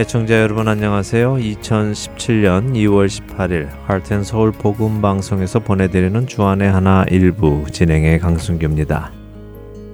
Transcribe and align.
애청자 0.00 0.40
여러분 0.40 0.66
안녕하세요. 0.66 1.34
2017년 1.34 2.72
2월 2.72 3.06
18일 3.06 3.68
하트앤서울 3.84 4.50
복음 4.52 5.02
방송에서 5.02 5.58
보내드리는 5.58 6.26
주안의 6.26 6.72
하나 6.72 7.04
일부 7.10 7.66
진행의 7.70 8.18
강순규입니다. 8.18 9.12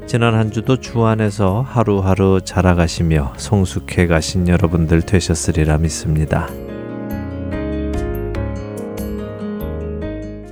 지난 0.06 0.34
한 0.34 0.52
주도 0.52 0.76
주안에서 0.76 1.62
하루하루 1.62 2.40
자라가시며 2.44 3.32
성숙해 3.36 4.06
가신 4.06 4.46
여러분들 4.46 5.02
되셨으리라 5.02 5.78
믿습니다. 5.78 6.48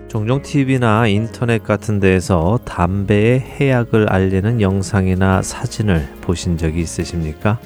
종종 0.09 0.43
TV나 0.43 1.07
인터넷 1.07 1.63
같은 1.63 2.01
데에서 2.01 2.59
담배의 2.65 3.39
해악을 3.39 4.13
알리는 4.13 4.61
영상이나 4.61 5.43
사진을 5.43 6.09
보신 6.23 6.57
적이 6.57 6.81
있으십니까? 6.81 7.61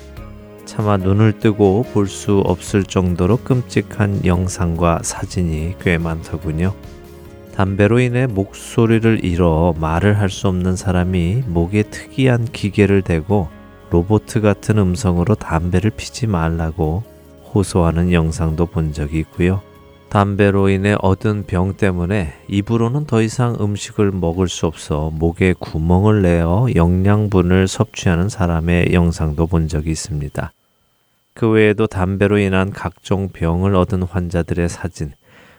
차마 0.68 0.98
눈을 0.98 1.38
뜨고 1.38 1.82
볼 1.94 2.06
수 2.06 2.40
없을 2.44 2.84
정도로 2.84 3.38
끔찍한 3.38 4.26
영상과 4.26 5.00
사진이 5.02 5.76
꽤 5.80 5.96
많더군요. 5.96 6.74
담배로 7.54 7.98
인해 8.00 8.26
목소리를 8.26 9.24
잃어 9.24 9.74
말을 9.80 10.18
할 10.18 10.28
수 10.28 10.46
없는 10.46 10.76
사람이 10.76 11.44
목에 11.46 11.84
특이한 11.84 12.44
기계를 12.52 13.00
대고 13.00 13.48
로보트 13.90 14.42
같은 14.42 14.76
음성으로 14.76 15.36
담배를 15.36 15.90
피지 15.90 16.26
말라고 16.26 17.02
호소하는 17.54 18.12
영상도 18.12 18.66
본 18.66 18.92
적이 18.92 19.20
있고요. 19.20 19.62
담배로 20.10 20.68
인해 20.68 20.96
얻은 21.00 21.44
병 21.46 21.74
때문에 21.74 22.34
입으로는 22.46 23.06
더 23.06 23.22
이상 23.22 23.56
음식을 23.58 24.12
먹을 24.12 24.48
수 24.48 24.66
없어 24.66 25.10
목에 25.14 25.54
구멍을 25.58 26.20
내어 26.20 26.66
영양분을 26.74 27.68
섭취하는 27.68 28.28
사람의 28.28 28.92
영상도 28.92 29.46
본 29.46 29.66
적이 29.66 29.92
있습니다. 29.92 30.52
그 31.38 31.48
외에도 31.48 31.86
담배로 31.86 32.38
인한 32.38 32.72
각종 32.72 33.28
병을 33.28 33.76
얻은 33.76 34.02
환자들의 34.02 34.68
사진, 34.68 35.12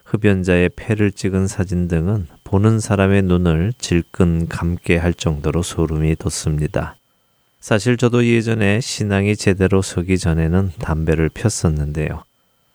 흡연자의 0.04 0.72
폐를 0.76 1.10
찍은 1.10 1.48
사진 1.48 1.88
등은 1.88 2.28
보는 2.44 2.82
사람의 2.82 3.22
눈을 3.22 3.72
질끈 3.78 4.50
감게 4.50 4.98
할 4.98 5.14
정도로 5.14 5.64
소름이 5.64 6.18
돋습니다. 6.18 6.98
사실 7.62 7.96
저도 7.96 8.26
예전에 8.26 8.82
신앙이 8.82 9.38
제대로 9.38 9.82
서기 9.82 10.18
전에는 10.18 10.74
담배를 10.80 11.30
폈었는데요. 11.30 12.24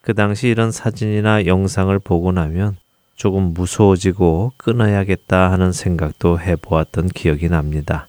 그 0.01 0.15
당시 0.15 0.49
이런 0.49 0.73
사진이나 0.73 1.45
영상을 1.45 1.99
보고 1.99 2.33
나면 2.33 2.79
조금 3.17 3.53
무서워지고 3.53 4.53
끊어야겠다 4.57 5.53
하는 5.53 5.73
생각도 5.73 6.41
해보았던 6.41 7.09
기억이 7.09 7.51
납니다. 7.51 8.09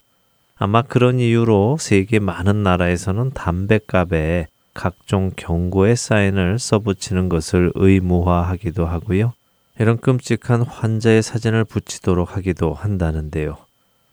아마 0.55 0.81
그런 0.83 1.19
이유로 1.19 1.75
세계 1.81 2.19
많은 2.19 2.63
나라에서는 2.63 3.31
담배값에 3.31 4.47
각종 4.75 5.31
경고의 5.35 5.95
사인을 5.95 6.59
써붙이는 6.59 7.29
것을 7.29 7.71
의무화하기도 7.73 8.85
하고요. 8.85 9.33
이런 9.79 9.97
끔찍한 9.97 10.61
환자의 10.61 11.23
사진을 11.23 11.63
붙이도록 11.63 12.37
하기도 12.37 12.75
한다는데요. 12.75 13.57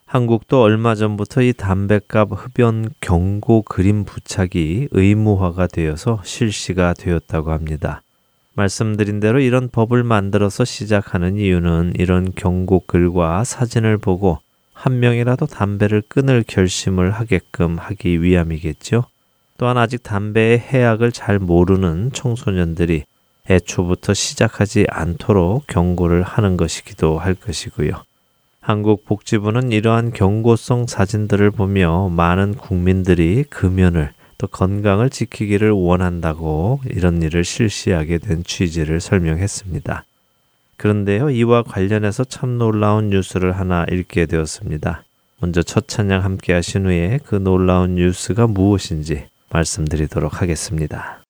한국도 0.06 0.62
얼마 0.62 0.94
전부터 0.94 1.42
이 1.42 1.52
담배값 1.52 2.30
흡연 2.32 2.90
경고 3.00 3.62
그림 3.62 4.04
부착이 4.04 4.88
의무화가 4.90 5.66
되어서 5.66 6.20
실시가 6.24 6.94
되었다고 6.94 7.50
합니다. 7.50 8.02
말씀드린 8.54 9.20
대로 9.20 9.40
이런 9.40 9.68
법을 9.70 10.04
만들어서 10.04 10.64
시작하는 10.64 11.36
이유는 11.36 11.94
이런 11.96 12.32
경고 12.34 12.80
글과 12.86 13.44
사진을 13.44 13.98
보고 13.98 14.38
한 14.74 15.00
명이라도 15.00 15.46
담배를 15.46 16.02
끊을 16.06 16.44
결심을 16.46 17.12
하게끔 17.12 17.78
하기 17.78 18.22
위함이겠죠. 18.22 19.04
또한 19.62 19.78
아직 19.78 20.02
담배의 20.02 20.58
해악을 20.58 21.12
잘 21.12 21.38
모르는 21.38 22.10
청소년들이 22.12 23.04
애초부터 23.48 24.12
시작하지 24.12 24.86
않도록 24.90 25.68
경고를 25.68 26.24
하는 26.24 26.56
것이기도 26.56 27.20
할 27.20 27.36
것이고요. 27.36 27.92
한국 28.60 29.04
복지부는 29.04 29.70
이러한 29.70 30.14
경고성 30.14 30.88
사진들을 30.88 31.52
보며 31.52 32.08
많은 32.08 32.54
국민들이 32.54 33.44
금연을 33.44 34.10
또 34.36 34.48
건강을 34.48 35.10
지키기를 35.10 35.70
원한다고 35.70 36.80
이런 36.90 37.22
일을 37.22 37.44
실시하게 37.44 38.18
된 38.18 38.42
취지를 38.42 39.00
설명했습니다. 39.00 40.04
그런데요, 40.76 41.30
이와 41.30 41.62
관련해서 41.62 42.24
참 42.24 42.58
놀라운 42.58 43.10
뉴스를 43.10 43.52
하나 43.52 43.86
읽게 43.88 44.26
되었습니다. 44.26 45.04
먼저 45.38 45.62
첫 45.62 45.86
찬양 45.86 46.24
함께 46.24 46.52
하신 46.52 46.86
후에 46.86 47.20
그 47.24 47.36
놀라운 47.36 47.94
뉴스가 47.94 48.48
무엇인지 48.48 49.30
말씀드리도록 49.52 50.40
하겠습니다. 50.42 51.21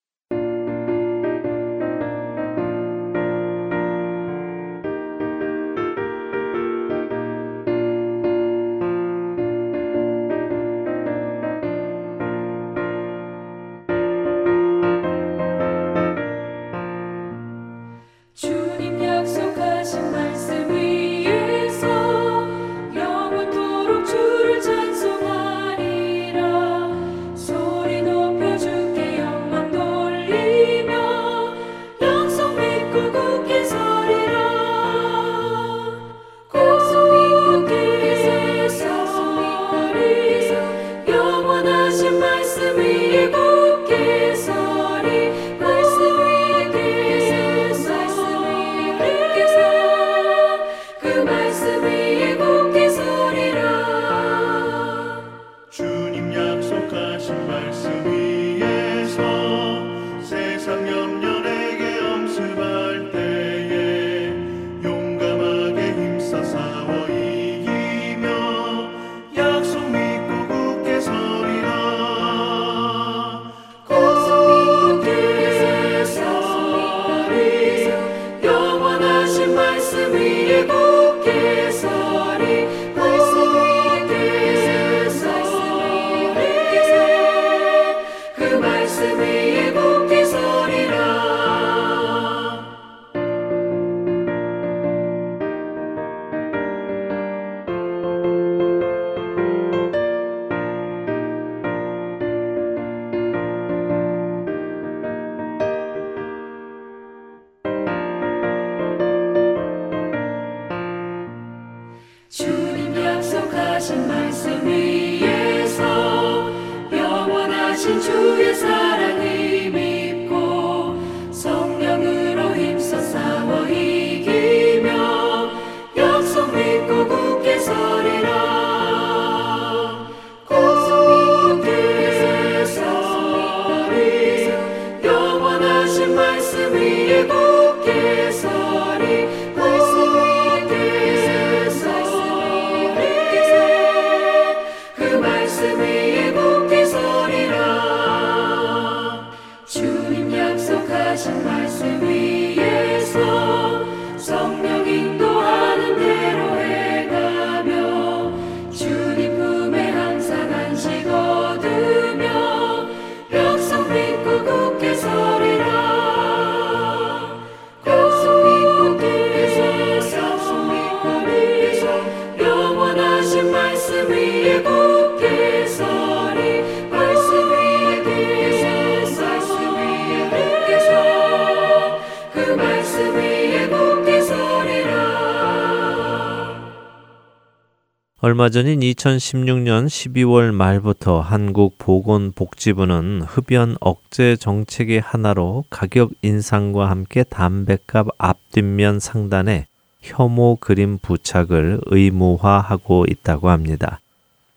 얼마 188.43 188.51
전인 188.51 188.81
2016년 188.81 189.87
12월 189.87 190.51
말부터 190.51 191.21
한국보건복지부는 191.21 193.23
흡연 193.23 193.77
억제 193.79 194.35
정책의 194.35 195.01
하나로 195.01 195.63
가격 195.71 196.11
인상과 196.23 196.91
함께 196.91 197.23
담배값 197.23 198.09
앞뒷면 198.19 198.99
상단에 198.99 199.69
혐오 200.01 200.57
그림 200.57 200.99
부착을 200.99 201.83
의무화하고 201.87 203.07
있다고 203.09 203.49
합니다. 203.49 204.01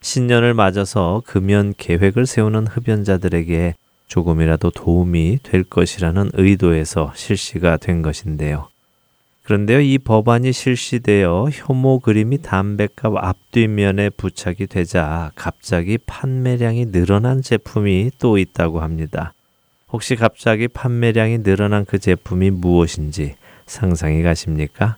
신년을 0.01 0.55
맞아서 0.55 1.21
금연 1.27 1.75
계획을 1.77 2.25
세우는 2.25 2.65
흡연자들에게 2.65 3.75
조금이라도 4.07 4.71
도움이 4.71 5.41
될 5.43 5.63
것이라는 5.63 6.31
의도에서 6.33 7.11
실시가 7.13 7.77
된 7.77 8.01
것인데요. 8.01 8.67
그런데요, 9.45 9.79
이 9.79 9.99
법안이 9.99 10.51
실시되어 10.51 11.49
혐오 11.51 11.99
그림이 11.99 12.41
담배값 12.41 13.15
앞뒷면에 13.15 14.09
부착이 14.09 14.65
되자 14.67 15.31
갑자기 15.35 15.99
판매량이 15.99 16.91
늘어난 16.91 17.43
제품이 17.43 18.11
또 18.17 18.39
있다고 18.39 18.81
합니다. 18.81 19.33
혹시 19.93 20.15
갑자기 20.15 20.67
판매량이 20.67 21.43
늘어난 21.43 21.85
그 21.85 21.99
제품이 21.99 22.49
무엇인지 22.49 23.35
상상이 23.67 24.23
가십니까? 24.23 24.97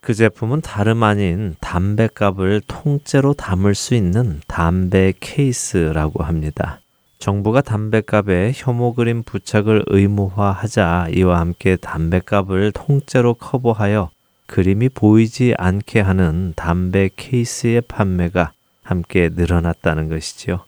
그 0.00 0.14
제품은 0.14 0.62
다름 0.62 1.04
아닌 1.04 1.54
담배값을 1.60 2.62
통째로 2.66 3.34
담을 3.34 3.76
수 3.76 3.94
있는 3.94 4.40
담배 4.48 5.12
케이스라고 5.20 6.24
합니다. 6.24 6.80
정부가 7.18 7.60
담배값에 7.62 8.52
혐오 8.54 8.94
그림 8.94 9.22
부착을 9.22 9.84
의무화하자 9.86 11.08
이와 11.14 11.40
함께 11.40 11.76
담배값을 11.76 12.72
통째로 12.72 13.34
커버하여 13.34 14.10
그림이 14.46 14.90
보이지 14.90 15.54
않게 15.58 16.00
하는 16.00 16.52
담배 16.54 17.10
케이스의 17.16 17.80
판매가 17.82 18.52
함께 18.82 19.30
늘어났다는 19.34 20.08
것이지요. 20.08 20.60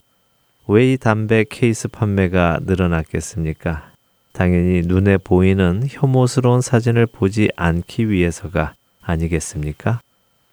왜 0.66 0.92
이 0.92 0.96
담배 0.98 1.44
케이스 1.48 1.88
판매가 1.88 2.60
늘어났겠습니까? 2.64 3.90
당연히 4.32 4.82
눈에 4.82 5.16
보이는 5.16 5.82
혐오스러운 5.88 6.60
사진을 6.60 7.06
보지 7.06 7.50
않기 7.56 8.10
위해서가 8.10 8.74
아니겠습니까? 9.02 10.00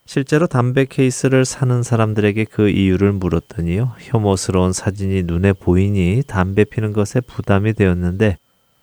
실제로 0.05 0.45
담배 0.45 0.85
케이스를 0.85 1.45
사는 1.45 1.81
사람들에게 1.81 2.45
그 2.45 2.69
이유를 2.69 3.11
물었더니요. 3.13 3.93
혐오스러운 3.99 4.71
사진이 4.71 5.23
눈에 5.23 5.53
보이니 5.53 6.23
담배 6.27 6.63
피는 6.63 6.93
것에 6.93 7.21
부담이 7.21 7.73
되었는데 7.73 8.37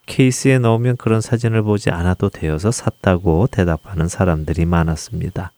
케이스에 0.05 0.59
넣으면 0.59 0.97
그런 0.97 1.21
사진을 1.21 1.63
보지 1.63 1.89
않아도 1.89 2.29
되어서 2.29 2.71
샀다고 2.71 3.47
대답하는 3.49 4.09
사람들이 4.09 4.65
많았습니다. 4.65 5.53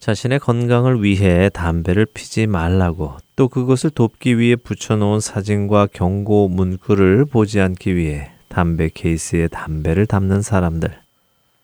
자신의 0.00 0.40
건강을 0.40 1.04
위해 1.04 1.50
담배를 1.50 2.06
피지 2.06 2.46
말라고 2.46 3.16
또 3.36 3.48
그것을 3.48 3.90
돕기 3.90 4.38
위해 4.38 4.56
붙여놓은 4.56 5.20
사진과 5.20 5.88
경고 5.92 6.48
문구를 6.48 7.26
보지 7.26 7.60
않기 7.60 7.94
위해 7.94 8.32
담배 8.48 8.90
케이스에 8.92 9.46
담배를 9.48 10.06
담는 10.06 10.42
사람들. 10.42 10.98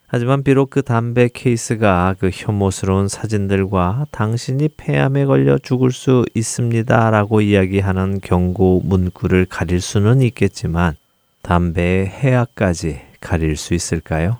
하지만 0.08 0.44
비록 0.44 0.70
그 0.70 0.82
담배 0.82 1.28
케이스가 1.28 2.14
그 2.18 2.30
혐오스러운 2.32 3.08
사진들과 3.08 4.06
당신이 4.12 4.68
폐암에 4.76 5.24
걸려 5.24 5.58
죽을 5.58 5.90
수 5.90 6.24
있습니다 6.34 7.10
라고 7.10 7.40
이야기하는 7.40 8.20
경고 8.22 8.80
문구를 8.84 9.46
가릴 9.46 9.80
수는 9.80 10.22
있겠지만 10.22 10.94
담배의 11.42 12.06
해악까지 12.06 13.00
가릴 13.20 13.56
수 13.56 13.74
있을까요? 13.74 14.38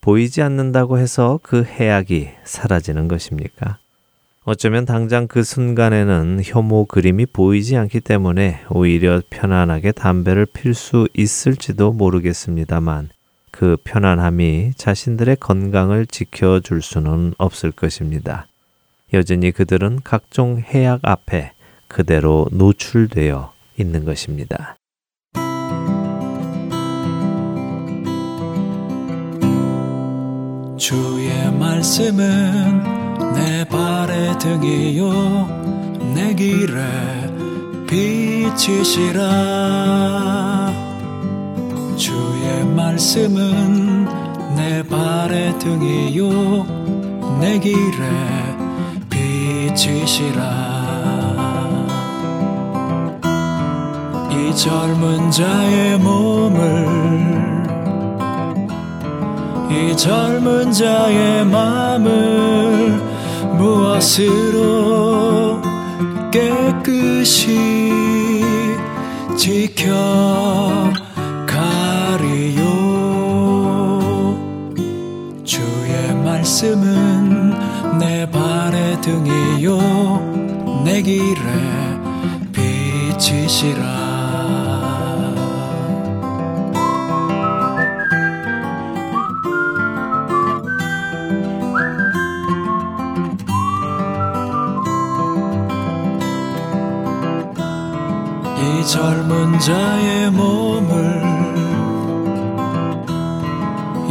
보이지 0.00 0.42
않는다고 0.42 0.98
해서 0.98 1.40
그 1.42 1.64
해악이 1.64 2.28
사라지는 2.44 3.08
것입니까? 3.08 3.78
어쩌면 4.44 4.84
당장 4.84 5.26
그 5.26 5.42
순간에는 5.42 6.42
혐오 6.44 6.84
그림이 6.84 7.26
보이지 7.26 7.76
않기 7.76 8.00
때문에 8.00 8.60
오히려 8.68 9.22
편안하게 9.30 9.92
담배를 9.92 10.44
필 10.44 10.74
수 10.74 11.08
있을지도 11.14 11.92
모르겠습니다만 11.92 13.08
그 13.56 13.76
편안함이 13.84 14.72
자신들의 14.74 15.36
건강을 15.36 16.06
지켜줄 16.06 16.82
수는 16.82 17.34
없을 17.38 17.70
것입니다. 17.70 18.48
여전히 19.12 19.52
그들은 19.52 20.00
각종 20.02 20.58
해악 20.58 20.98
앞에 21.04 21.52
그대로 21.86 22.48
노출되어 22.50 23.52
있는 23.76 24.04
것입니다. 24.04 24.74
주의 30.76 31.52
말씀은 31.56 32.82
내 33.34 33.64
발의 33.68 34.36
등이요 34.40 36.12
내 36.12 36.34
길에 36.34 36.82
빛이시라 37.86 39.24
주의 41.96 42.64
말씀은 42.64 44.04
내 44.56 44.82
발의 44.82 45.58
등이요 45.58 46.66
내 47.40 47.58
길에 47.58 48.08
빛이시라. 49.10 50.42
이 54.30 54.56
젊은 54.56 55.30
자의 55.30 55.98
몸을 55.98 57.64
이 59.70 59.96
젊은 59.96 60.72
자의 60.72 61.44
마음을 61.44 63.00
무엇으로 63.56 65.60
깨끗이 66.30 68.02
지켜 69.36 69.92
말씀은 76.44 77.98
내 77.98 78.30
발의 78.30 79.00
등이요. 79.00 80.82
내 80.84 81.00
길에 81.00 81.32
빛이시라. 82.52 83.82
이 98.58 98.86
젊은 98.86 99.58
자의 99.60 100.30
몸을 100.30 101.13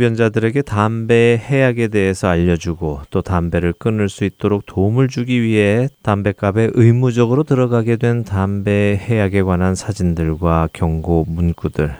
흡연자들에게 0.00 0.62
담배의 0.62 1.36
해악에 1.36 1.88
대해서 1.88 2.28
알려주고 2.28 3.02
또 3.10 3.20
담배를 3.20 3.74
끊을 3.74 4.08
수 4.08 4.24
있도록 4.24 4.64
도움을 4.64 5.08
주기 5.08 5.42
위해 5.42 5.90
담배값에 6.02 6.70
의무적으로 6.72 7.42
들어가게 7.42 7.96
된 7.96 8.24
담배의 8.24 8.96
해악에 8.96 9.42
관한 9.42 9.74
사진들과 9.74 10.70
경고 10.72 11.26
문구들. 11.28 11.94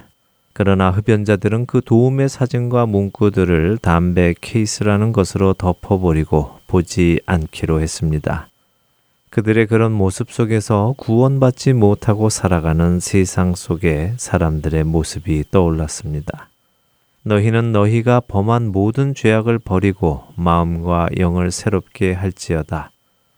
그러나 0.54 0.90
흡연자들은 0.90 1.66
그 1.66 1.83
도움의 1.85 2.30
사진과 2.30 2.87
문구들을 2.87 3.78
담배 3.83 4.35
케이스라는 4.40 5.12
것으로 5.12 5.52
덮어버리고 5.52 6.59
보지 6.69 7.21
않기로 7.26 7.83
했습니다. 7.83 8.49
그들의 9.28 9.66
그런 9.66 9.92
모습 9.92 10.33
속에서 10.33 10.95
구원받지 10.97 11.75
못하고 11.75 12.30
살아가는 12.30 12.99
세상 12.99 13.54
속에 13.54 14.14
사람들의 14.16 14.85
모습이 14.85 15.45
떠올랐습니다. 15.50 16.50
너희는 17.23 17.73
너희가 17.73 18.21
범한 18.21 18.73
모든 18.73 19.15
죄악을 19.15 19.59
버리고 19.59 20.25
마음과 20.37 21.11
영을 21.19 21.50
새롭게 21.50 22.15
할지어다. 22.15 22.91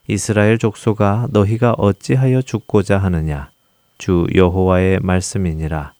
이스라엘 0.07 0.59
족속아 0.59 1.29
너희가 1.31 1.73
어찌하여 1.73 2.43
죽고자 2.43 2.99
하느냐? 2.99 3.51
주 3.99 4.27
여호와의 4.35 5.01
말씀이니라. 5.01 5.95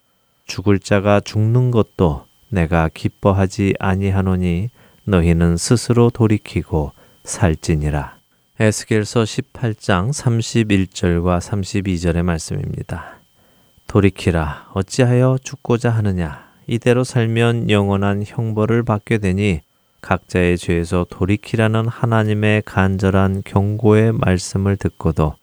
죽을 0.47 0.79
자가 0.79 1.21
죽는 1.21 1.71
것도 1.71 2.27
내가 2.51 2.89
기뻐하지 2.93 3.75
아니하노니 3.79 4.71
너희는 5.05 5.57
스스로 5.57 6.11
돌이키고 6.11 6.93
살지니라. 7.25 8.17
에스겔서 8.61 9.25
18장 9.25 10.11
31절과 10.13 11.41
32절의 11.41 12.23
말씀입니다. 12.23 13.17
돌이키라 13.89 14.71
어찌하여 14.75 15.39
죽고자 15.43 15.91
하느냐 15.91 16.52
이대로 16.67 17.05
살면 17.05 17.71
영원한 17.71 18.23
형벌을 18.25 18.83
받게 18.83 19.19
되니 19.19 19.61
각자의 20.01 20.59
죄에서 20.59 21.07
돌이키라는 21.09 21.87
하나님의 21.87 22.63
간절한 22.65 23.43
경고의 23.45 24.13
말씀을 24.13 24.77
듣고도 24.77 25.35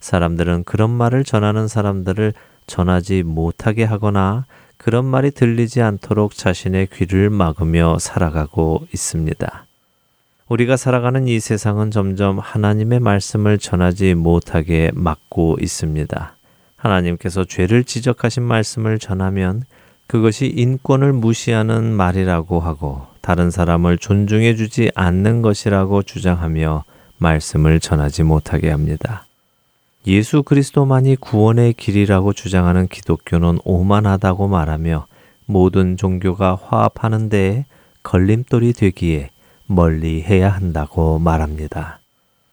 사람들은 0.00 0.64
그런 0.64 0.90
말을 0.90 1.24
전하는 1.24 1.68
사람들을 1.68 2.32
전하지 2.66 3.22
못하게 3.22 3.84
하거나 3.84 4.44
그런 4.76 5.04
말이 5.04 5.30
들리지 5.30 5.82
않도록 5.82 6.34
자신의 6.34 6.88
귀를 6.92 7.30
막으며 7.30 7.98
살아가고 7.98 8.86
있습니다. 8.92 9.66
우리가 10.48 10.76
살아가는 10.76 11.26
이 11.26 11.40
세상은 11.40 11.90
점점 11.90 12.38
하나님의 12.38 13.00
말씀을 13.00 13.58
전하지 13.58 14.14
못하게 14.14 14.92
막고 14.94 15.56
있습니다. 15.60 16.36
하나님께서 16.76 17.44
죄를 17.44 17.84
지적하신 17.84 18.44
말씀을 18.44 18.98
전하면 18.98 19.64
그것이 20.06 20.46
인권을 20.46 21.12
무시하는 21.12 21.92
말이라고 21.92 22.60
하고 22.60 23.06
다른 23.20 23.50
사람을 23.50 23.98
존중해 23.98 24.54
주지 24.54 24.90
않는 24.94 25.42
것이라고 25.42 26.02
주장하며 26.04 26.84
말씀을 27.18 27.80
전하지 27.80 28.22
못하게 28.22 28.70
합니다. 28.70 29.26
예수 30.06 30.44
그리스도만이 30.44 31.16
구원의 31.16 31.72
길이라고 31.72 32.32
주장하는 32.32 32.86
기독교는 32.86 33.58
오만하다고 33.64 34.46
말하며 34.46 35.06
모든 35.46 35.96
종교가 35.96 36.58
화합하는 36.62 37.28
데에 37.28 37.64
걸림돌이 38.04 38.72
되기에 38.74 39.30
멀리 39.66 40.22
해야 40.22 40.50
한다고 40.50 41.18
말합니다. 41.18 41.98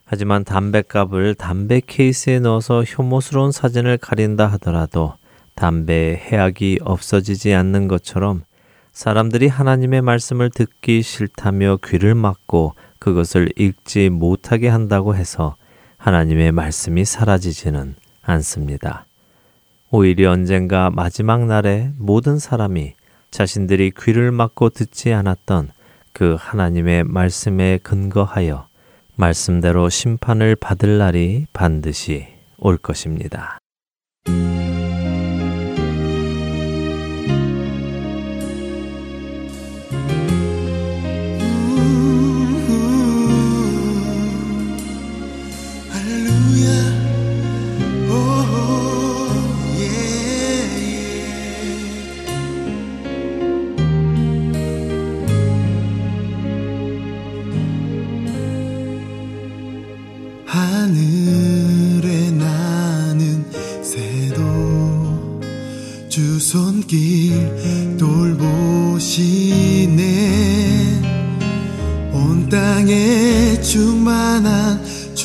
하지만 0.04 0.44
담배값을 0.44 1.36
담배 1.36 1.80
케이스에 1.86 2.40
넣어서 2.40 2.82
혐오스러운 2.84 3.52
사진을 3.52 3.98
가린다 3.98 4.46
하더라도 4.52 5.14
담배의 5.54 6.16
해악이 6.16 6.80
없어지지 6.82 7.54
않는 7.54 7.88
것처럼 7.88 8.44
사람들이 8.92 9.48
하나님의 9.48 10.02
말씀을 10.02 10.50
듣기 10.50 11.02
싫다며 11.02 11.78
귀를 11.84 12.14
막고 12.14 12.74
그것을 12.98 13.50
읽지 13.56 14.08
못하게 14.10 14.68
한다고 14.68 15.16
해서 15.16 15.56
하나님의 15.96 16.52
말씀이 16.52 17.04
사라지지는 17.04 17.96
않습니다. 18.22 19.06
오히려 19.90 20.30
언젠가 20.30 20.90
마지막 20.90 21.46
날에 21.46 21.90
모든 21.98 22.38
사람이 22.38 22.94
자신들이 23.30 23.92
귀를 23.98 24.32
막고 24.32 24.70
듣지 24.70 25.12
않았던 25.12 25.70
그 26.12 26.36
하나님의 26.38 27.04
말씀에 27.04 27.78
근거하여 27.82 28.68
말씀대로 29.16 29.88
심판을 29.88 30.56
받을 30.56 30.98
날이 30.98 31.46
반드시 31.52 32.26
올 32.58 32.76
것입니다. 32.76 33.58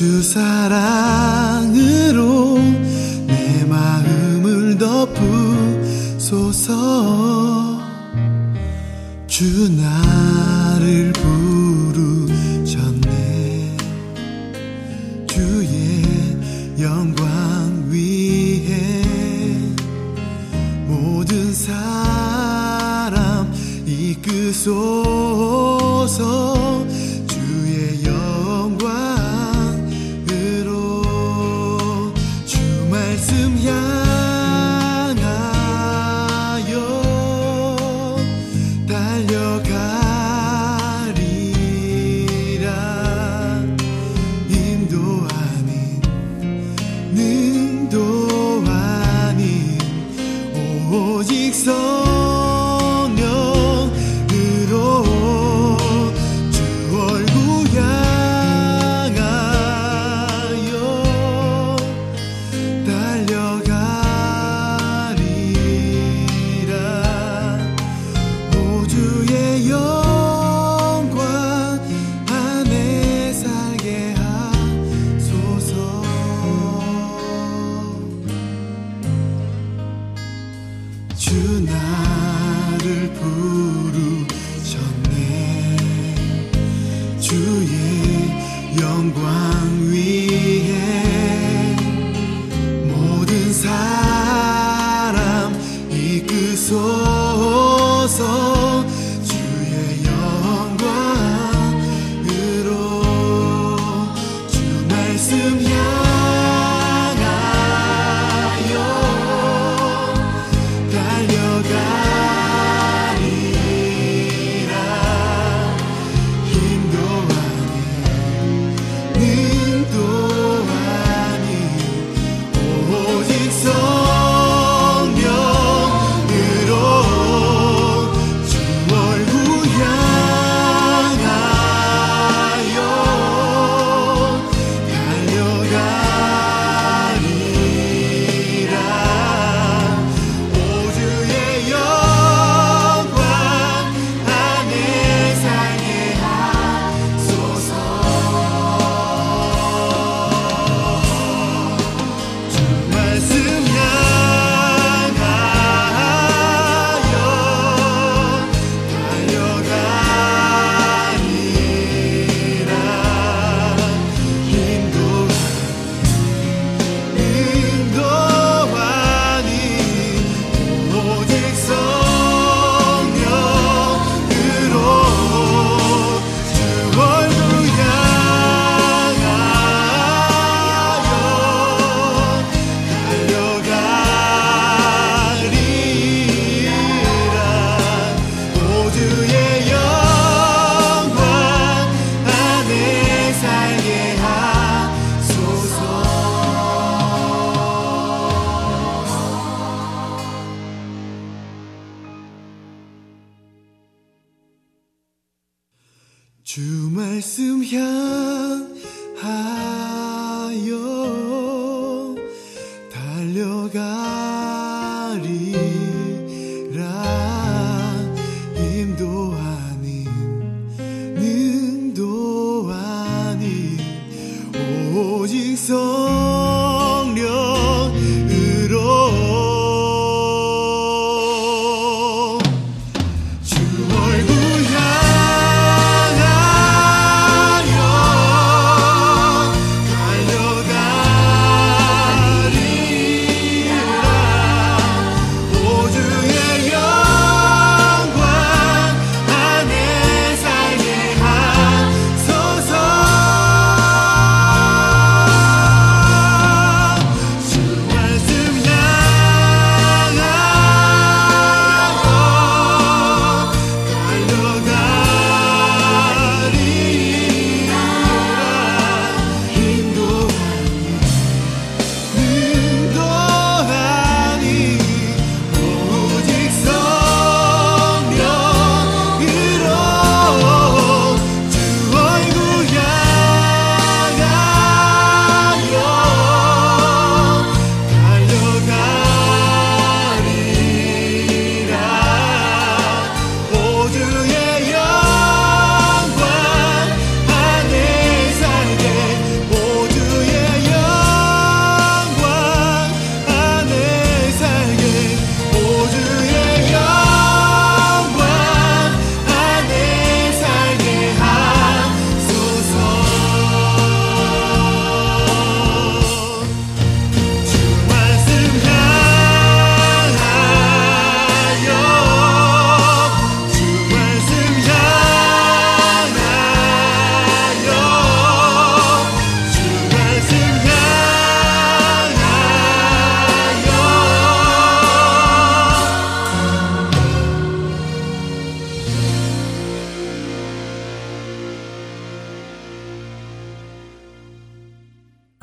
choose 0.00 0.34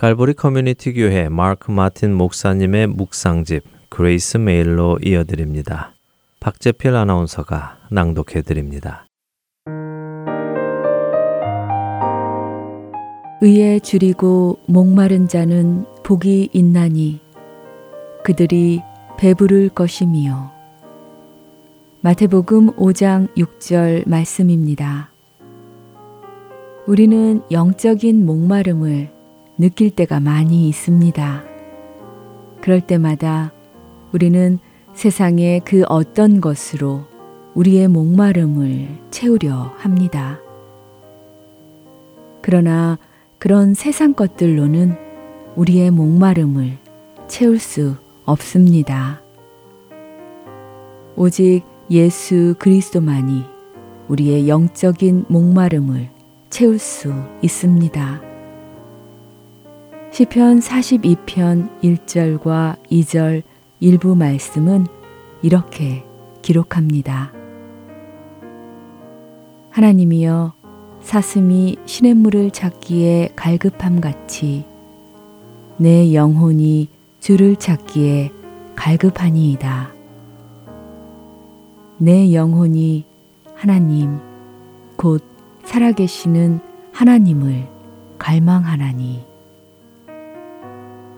갈보리 0.08 0.36
커뮤니티 0.36 0.93
교회 0.93 1.28
마크 1.28 1.70
마틴 1.70 2.13
목사님의 2.13 2.88
묵상집 2.88 3.65
그레이스 3.89 4.38
메일로 4.38 5.00
이어드립니다. 5.04 5.96
박재필 6.39 6.96
아나운서가 6.96 7.80
낭독해 7.91 8.43
드립니다. 8.43 9.06
의에 13.41 13.80
주리고 13.80 14.60
목마른 14.65 15.28
자는 15.28 15.84
복이 16.06 16.52
있나니 16.54 17.20
그들이 18.24 18.80
배부를 19.17 19.67
것임이요. 19.68 20.52
마태복음 22.00 22.78
5장 22.78 23.28
6절 23.36 24.08
말씀입니다. 24.08 25.12
우리는 26.86 27.41
영적인 27.52 28.26
목마름을 28.26 29.17
느낄 29.58 29.91
때가 29.91 30.20
많이 30.20 30.67
있습니다. 30.70 31.43
그럴 32.62 32.82
때마다 32.82 33.52
우리는 34.13 34.60
세상의 34.93 35.62
그 35.65 35.84
어떤 35.88 36.41
것으로 36.41 37.06
우리의 37.54 37.88
목마름을 37.88 38.88
채우려 39.10 39.74
합니다. 39.78 40.39
그러나 42.41 42.98
그런 43.39 43.74
세상 43.74 44.13
것들로는 44.13 44.96
우리의 45.56 45.91
목마름을 45.91 46.78
채울 47.28 47.60
수 47.60 47.96
없습니다. 48.26 49.22
오직 51.15 51.63
예수 51.89 52.54
그리스도만이 52.60 53.43
우리의 54.08 54.48
영적인 54.48 55.26
목마름을 55.28 56.10
채울 56.50 56.80
수 56.80 57.12
있습니다. 57.41 58.27
시편 60.10 60.62
42편 60.62 61.82
1절과 61.82 62.78
2절 62.89 63.43
일부 63.80 64.15
말씀은 64.15 64.88
이렇게 65.43 66.04
기록합니다. 66.41 67.32
하나님이여 69.70 70.54
사슴이 71.02 71.78
시냇물을 71.86 72.50
찾기에 72.52 73.34
갈급함 73.36 74.02
같이 74.02 74.65
내 75.78 76.13
영혼이 76.13 76.88
주를 77.20 77.56
찾기에 77.58 78.32
갈급하니이다. 78.76 79.91
내 82.00 82.34
영혼이 82.34 83.06
하나님 83.54 84.20
곧 84.96 85.24
살아계시는 85.63 86.60
하나님을 86.91 87.67
갈망하나니 88.17 89.27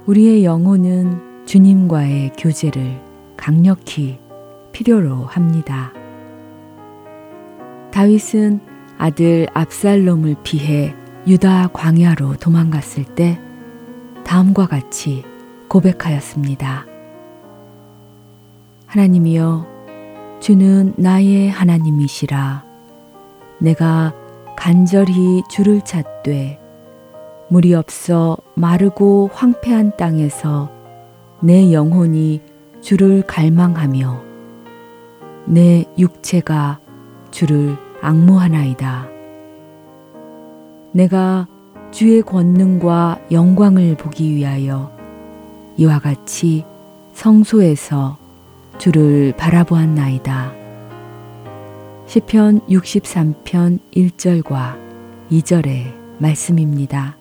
우리의 0.10 0.44
영혼은 0.44 1.46
주님과의 1.46 2.32
교제를 2.36 3.00
강력히 3.38 4.18
필요로 4.72 5.26
합니다. 5.26 5.94
다윗은 7.92 8.60
아들 8.98 9.46
압살롬을 9.54 10.38
피해 10.42 10.96
유다 11.28 11.68
광야로 11.74 12.38
도망갔을 12.38 13.04
때 13.04 13.40
다음과 14.24 14.66
같이 14.66 15.24
고백하였습니다. 15.68 16.88
하나님이여, 18.88 19.68
주는 20.40 20.92
나의 20.98 21.52
하나님이시라. 21.52 22.64
내가 23.60 24.16
간절히 24.58 25.44
주를 25.52 25.82
찾되 25.82 26.59
물이 27.50 27.74
없어 27.74 28.38
마르고 28.56 29.32
황폐한 29.34 29.98
땅에서 29.98 30.72
내 31.42 31.74
영혼이 31.74 32.42
주를 32.82 33.24
갈망하며 33.26 34.22
내 35.46 35.86
육체가 35.98 36.80
주를 37.32 37.76
악무하나이다. 38.02 39.08
내가 40.92 41.48
주의 41.92 42.22
권능과 42.22 43.20
영광을 43.32 43.96
보기 43.96 44.36
위하여 44.36 44.92
이와 45.78 46.00
같이 46.00 46.66
성소에서 47.14 48.18
주를 48.78 49.34
바라보았나이다. 49.38 50.54
시편 52.06 52.62
63편 52.68 53.80
1절과 53.92 54.78
2절의 55.32 55.94
말씀입니다. 56.20 57.19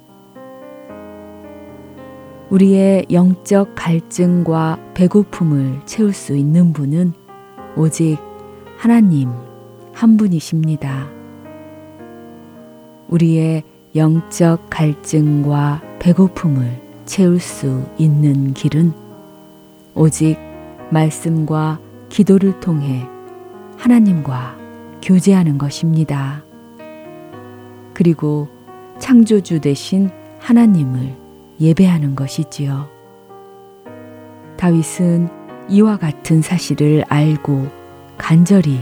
우리의 2.51 3.05
영적 3.11 3.75
갈증과 3.75 4.93
배고픔을 4.95 5.83
채울 5.85 6.15
수 6.15 6.35
있는 6.35 6.73
분은 6.73 7.13
오직 7.77 8.17
하나님 8.79 9.29
한 9.93 10.17
분이십니다. 10.17 11.09
우리의 13.09 13.65
영적 13.95 14.71
갈증과 14.71 15.83
배고픔을 15.99 16.81
채울 17.05 17.39
수 17.39 17.85
있는 17.99 18.55
길은 18.55 18.93
오직 19.95 20.39
말씀과 20.91 21.79
기도를 22.09 22.61
통해 22.61 23.07
하나님과 23.77 24.57
교제하는 25.03 25.59
것입니다. 25.59 26.43
그리고 27.93 28.49
창조주 28.99 29.61
대신 29.61 30.09
하나님을 30.39 31.28
예배하는 31.61 32.15
것이지요. 32.15 32.89
다윗은 34.57 35.29
이와 35.69 35.97
같은 35.97 36.43
사실을 36.43 37.05
알고 37.09 37.69
간절히 38.17 38.79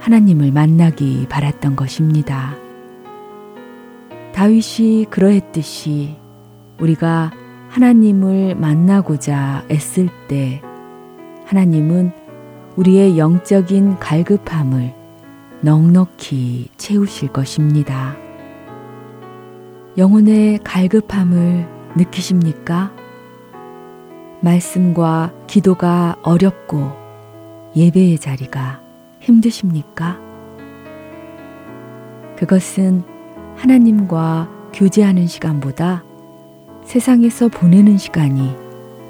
하나님을 0.00 0.52
만나기 0.52 1.26
바랐던 1.28 1.76
것입니다. 1.76 2.54
다윗이 4.32 5.06
그러했듯이 5.10 6.16
우리가 6.80 7.32
하나님을 7.68 8.54
만나고자 8.54 9.64
애쓸 9.70 10.08
때 10.28 10.62
하나님은 11.46 12.12
우리의 12.76 13.18
영적인 13.18 13.98
갈급함을 13.98 14.94
넉넉히 15.62 16.68
채우실 16.76 17.28
것입니다. 17.32 18.16
영혼의 19.96 20.60
갈급함을 20.62 21.77
느끼십니까? 21.96 22.92
말씀과 24.40 25.32
기도가 25.46 26.16
어렵고 26.22 26.92
예배의 27.74 28.18
자리가 28.18 28.80
힘드십니까? 29.20 30.18
그것은 32.36 33.02
하나님과 33.56 34.48
교제하는 34.72 35.26
시간보다 35.26 36.04
세상에서 36.84 37.48
보내는 37.48 37.98
시간이 37.98 38.54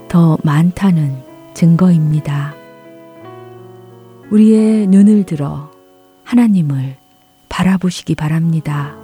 더 0.09 0.39
많다는 0.43 1.23
증거입니다. 1.55 2.55
우리의 4.31 4.87
눈을 4.87 5.25
들어 5.25 5.71
하나님을 6.25 6.97
바라보시기 7.49 8.15
바랍니다. 8.15 8.97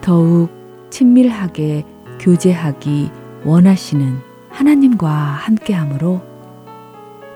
더욱 0.00 0.50
친밀하게 0.90 1.84
교제하기 2.22 3.10
원하시는 3.44 4.20
하나님과 4.48 5.10
함께함으로 5.10 6.22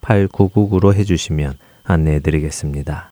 8999로 0.00 0.94
해주시면 0.94 1.54
안내해 1.84 2.20
드리겠습니다. 2.20 3.10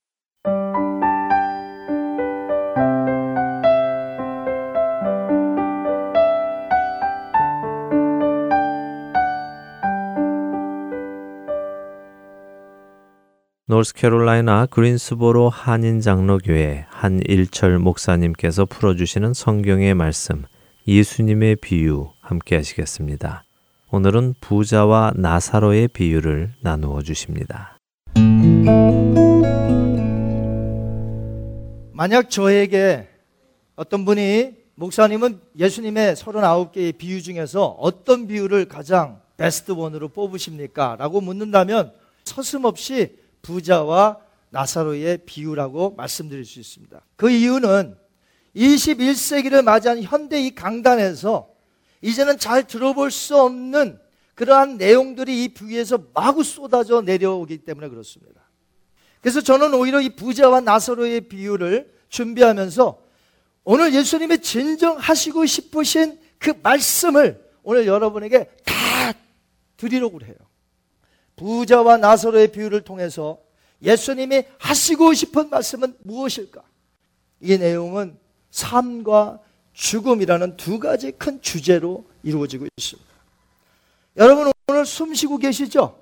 노스캐롤라이나 13.69 14.65
그린스보로 14.67 15.51
한인 15.51 16.01
장로교회 16.01 16.87
한일철 16.89 17.79
목사님께서 17.79 18.65
풀어주시는 18.65 19.35
성경의 19.35 19.95
말씀 19.95 20.45
예수님의 20.87 21.57
비유 21.57 22.09
함께 22.23 22.57
하시겠습니다. 22.57 23.45
오늘은 23.91 24.35
부자와 24.43 25.15
나사로의 25.17 25.89
비유를 25.89 26.53
나누어 26.61 27.01
주십니다. 27.01 27.79
만약 31.93 32.29
저에게 32.29 33.09
어떤 33.77 34.05
분이 34.05 34.53
목사님은 34.75 35.41
예수님의 35.59 36.17
39개의 36.17 36.99
비유 36.99 37.23
중에서 37.23 37.65
어떤 37.81 38.27
비유를 38.27 38.67
가장 38.67 39.23
베스트 39.39 39.73
원으로 39.73 40.09
뽑으십니까? 40.09 40.97
라고 40.99 41.23
묻는다면 41.23 41.91
서슴없이 42.25 43.17
부자와 43.41 44.19
나사로의 44.51 45.21
비유라고 45.25 45.95
말씀드릴 45.97 46.45
수 46.45 46.61
있습니다. 46.61 47.01
그 47.17 47.31
이유는 47.31 47.97
21세기를 48.55 49.63
맞이한 49.63 50.03
현대 50.03 50.43
이 50.45 50.55
강단에서 50.55 51.58
이제는 52.01 52.39
잘 52.39 52.67
들어볼 52.67 53.11
수 53.11 53.37
없는 53.37 53.99
그러한 54.35 54.77
내용들이 54.77 55.45
이 55.45 55.49
비유에서 55.49 55.99
마구 56.15 56.45
쏟아져 56.45 57.01
내려오기 57.01 57.59
때문에 57.59 57.89
그렇습니다. 57.89 58.43
그래서 59.21 59.41
저는 59.41 59.75
오히려 59.75 60.01
이 60.01 60.11
부자와 60.11 60.61
나사로의 60.61 61.23
비유를 61.23 61.93
준비하면서 62.09 63.03
오늘 63.65 63.95
예수님이 63.95 64.39
진정하시고 64.39 65.45
싶으신 65.45 66.21
그 66.39 66.55
말씀을 66.63 67.45
오늘 67.63 67.87
여러분에게 67.87 68.49
다 68.65 69.13
드리려고 69.77 70.21
해요. 70.25 70.37
부자와 71.37 71.97
나사로의 71.97 72.53
비유를 72.53 72.83
통해서 72.83 73.39
예수님이 73.83 74.45
하시고 74.59 75.15
싶은 75.15 75.51
말씀은 75.51 75.97
무엇일까? 76.03 76.63
이 77.41 77.59
내용은 77.59 78.19
삶과 78.51 79.41
죽음이라는 79.79 80.57
두 80.57 80.81
가지 80.81 81.13
큰 81.13 81.41
주제로 81.41 82.05
이루어지고 82.25 82.67
있습니다. 82.77 83.09
여러분 84.17 84.51
오늘 84.67 84.85
숨 84.85 85.15
쉬고 85.15 85.39
계시죠? 85.39 85.97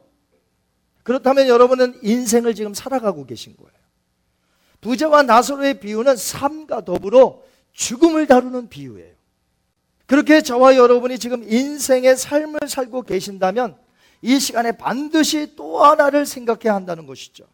그렇다면 1.03 1.47
여러분은 1.47 2.01
인생을 2.03 2.55
지금 2.55 2.73
살아가고 2.73 3.27
계신 3.27 3.55
거예요. 3.57 3.71
부자와 4.81 5.25
나사로의 5.25 5.81
비유는 5.81 6.17
삶과 6.17 6.87
더불어 6.87 7.43
죽음을 7.73 8.27
다루는 8.27 8.71
비유예요. 8.71 9.15
그렇게 10.07 10.41
저와 10.41 10.77
여러분이 10.77 11.19
지금 11.19 11.45
인생의 11.45 12.17
삶을 12.17 12.61
살고 12.69 13.03
계신다면 13.03 13.77
이 14.23 14.41
시간에 14.41 14.73
반드시 14.73 15.55
또 15.55 15.85
하나를 15.85 16.25
생각해야 16.25 16.75
한다는 16.75 17.07
것이죠. 17.07 17.45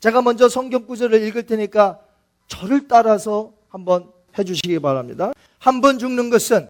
제가 0.00 0.22
먼저 0.22 0.48
성경 0.48 0.86
구절을 0.86 1.22
읽을 1.24 1.44
테니까 1.44 2.00
저를 2.48 2.88
따라서 2.88 3.52
한번 3.68 4.10
해주시기 4.38 4.78
바랍니다. 4.80 5.32
한 5.58 5.80
번 5.80 5.98
죽는 5.98 6.30
것은 6.30 6.68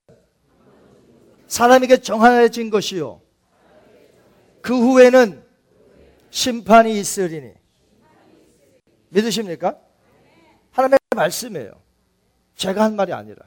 사람에게 1.46 1.98
정해진 1.98 2.70
것이요. 2.70 3.20
그 4.60 4.74
후에는 4.74 5.42
심판이 6.30 6.98
있으리니. 6.98 7.52
믿으십니까? 9.10 9.76
하나님의 10.72 10.98
말씀이에요. 11.14 11.72
제가 12.56 12.82
한 12.82 12.96
말이 12.96 13.12
아니라. 13.12 13.46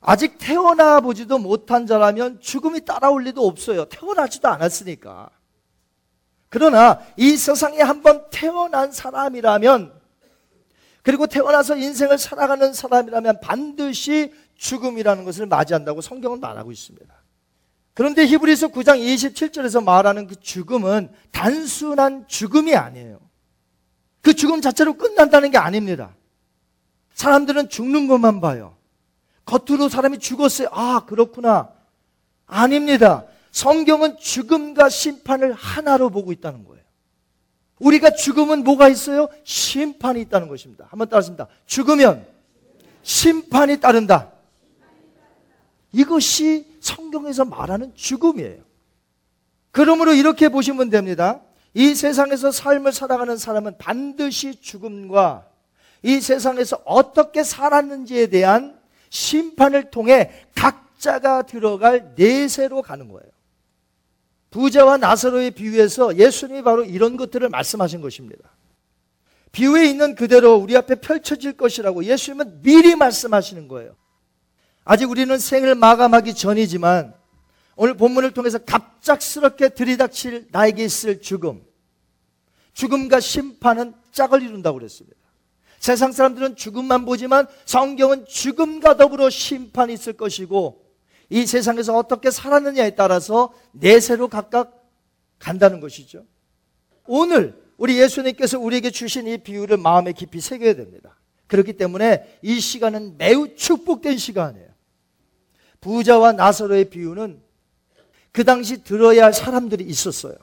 아직 0.00 0.36
태어나 0.38 1.00
보지도 1.00 1.38
못한 1.38 1.86
자라면 1.86 2.40
죽음이 2.40 2.84
따라올 2.84 3.24
리도 3.24 3.46
없어요. 3.46 3.86
태어나지도 3.86 4.46
않았으니까. 4.48 5.30
그러나 6.50 7.00
이 7.16 7.36
세상에 7.36 7.80
한번 7.80 8.26
태어난 8.30 8.92
사람이라면 8.92 9.92
그리고 11.04 11.26
태어나서 11.26 11.76
인생을 11.76 12.16
살아가는 12.16 12.72
사람이라면 12.72 13.40
반드시 13.40 14.32
죽음이라는 14.56 15.24
것을 15.24 15.44
맞이한다고 15.44 16.00
성경은 16.00 16.40
말하고 16.40 16.72
있습니다. 16.72 17.14
그런데 17.92 18.26
히브리서 18.26 18.68
9장 18.68 18.98
27절에서 18.98 19.84
말하는 19.84 20.26
그 20.26 20.34
죽음은 20.40 21.12
단순한 21.30 22.24
죽음이 22.26 22.74
아니에요. 22.74 23.20
그 24.22 24.32
죽음 24.32 24.62
자체로 24.62 24.94
끝난다는 24.94 25.50
게 25.50 25.58
아닙니다. 25.58 26.16
사람들은 27.12 27.68
죽는 27.68 28.08
것만 28.08 28.40
봐요. 28.40 28.74
겉으로 29.44 29.90
사람이 29.90 30.18
죽었어요. 30.20 30.68
아, 30.72 31.04
그렇구나. 31.06 31.70
아닙니다. 32.46 33.26
성경은 33.50 34.16
죽음과 34.16 34.88
심판을 34.88 35.52
하나로 35.52 36.08
보고 36.08 36.32
있다는 36.32 36.64
거예요. 36.64 36.73
우리가 37.84 38.14
죽으면 38.14 38.64
뭐가 38.64 38.88
있어요? 38.88 39.28
심판이 39.44 40.20
있다는 40.22 40.48
것입니다. 40.48 40.86
한번 40.90 41.08
따라습니다. 41.08 41.48
죽으면 41.66 42.26
심판이 43.02 43.78
따른다. 43.78 44.32
이것이 45.92 46.66
성경에서 46.80 47.44
말하는 47.44 47.94
죽음이에요. 47.94 48.62
그러므로 49.70 50.14
이렇게 50.14 50.48
보시면 50.48 50.88
됩니다. 50.90 51.40
이 51.74 51.94
세상에서 51.94 52.52
삶을 52.52 52.92
살아가는 52.92 53.36
사람은 53.36 53.78
반드시 53.78 54.60
죽음과 54.60 55.46
이 56.02 56.20
세상에서 56.20 56.80
어떻게 56.84 57.42
살았는지에 57.42 58.28
대한 58.28 58.78
심판을 59.10 59.90
통해 59.90 60.30
각자가 60.54 61.42
들어갈 61.42 62.14
내세로 62.16 62.82
가는 62.82 63.08
거예요. 63.08 63.33
부자와 64.54 64.98
나사로의 64.98 65.50
비유에서 65.50 66.16
예수님이 66.16 66.62
바로 66.62 66.84
이런 66.84 67.16
것들을 67.16 67.48
말씀하신 67.48 68.00
것입니다. 68.00 68.52
비유에 69.50 69.86
있는 69.86 70.14
그대로 70.14 70.54
우리 70.54 70.76
앞에 70.76 70.94
펼쳐질 70.96 71.56
것이라고 71.56 72.04
예수님은 72.04 72.62
미리 72.62 72.94
말씀하시는 72.94 73.66
거예요. 73.66 73.96
아직 74.84 75.10
우리는 75.10 75.36
생을 75.36 75.74
마감하기 75.74 76.34
전이지만 76.34 77.14
오늘 77.74 77.96
본문을 77.96 78.30
통해서 78.30 78.58
갑작스럽게 78.58 79.70
들이닥칠 79.70 80.46
나에게 80.52 80.84
있을 80.84 81.20
죽음. 81.20 81.64
죽음과 82.74 83.18
심판은 83.18 83.92
짝을 84.12 84.40
이룬다고 84.40 84.78
그랬습니다. 84.78 85.18
세상 85.80 86.12
사람들은 86.12 86.54
죽음만 86.54 87.06
보지만 87.06 87.48
성경은 87.64 88.26
죽음과 88.26 88.98
더불어 88.98 89.30
심판이 89.30 89.94
있을 89.94 90.12
것이고 90.12 90.83
이 91.34 91.46
세상에서 91.46 91.96
어떻게 91.96 92.30
살았느냐에 92.30 92.90
따라서 92.90 93.52
내세로 93.72 94.28
각각 94.28 94.88
간다는 95.40 95.80
것이죠. 95.80 96.24
오늘 97.08 97.60
우리 97.76 98.00
예수님께서 98.00 98.60
우리에게 98.60 98.92
주신 98.92 99.26
이 99.26 99.38
비유를 99.38 99.78
마음에 99.78 100.12
깊이 100.12 100.40
새겨야 100.40 100.74
됩니다. 100.76 101.18
그렇기 101.48 101.72
때문에 101.72 102.38
이 102.40 102.60
시간은 102.60 103.16
매우 103.18 103.56
축복된 103.56 104.16
시간이에요. 104.16 104.68
부자와 105.80 106.34
나사로의 106.34 106.88
비유는 106.88 107.42
그 108.30 108.44
당시 108.44 108.84
들어야 108.84 109.24
할 109.24 109.32
사람들이 109.32 109.82
있었어요. 109.82 110.36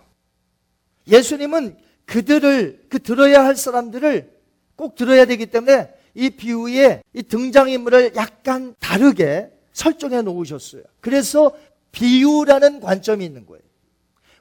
예수님은 1.07 1.77
그들을, 2.05 2.87
그 2.89 2.99
들어야 2.99 3.45
할 3.45 3.55
사람들을 3.55 4.29
꼭 4.75 4.95
들어야 4.95 5.23
되기 5.23 5.45
때문에 5.45 5.89
이 6.15 6.31
비유의 6.31 7.03
이 7.13 7.23
등장인물을 7.23 8.15
약간 8.17 8.75
다르게 8.79 9.60
설정해 9.73 10.21
놓으셨어요. 10.21 10.83
그래서 10.99 11.51
비유라는 11.91 12.79
관점이 12.79 13.25
있는 13.25 13.45
거예요. 13.45 13.63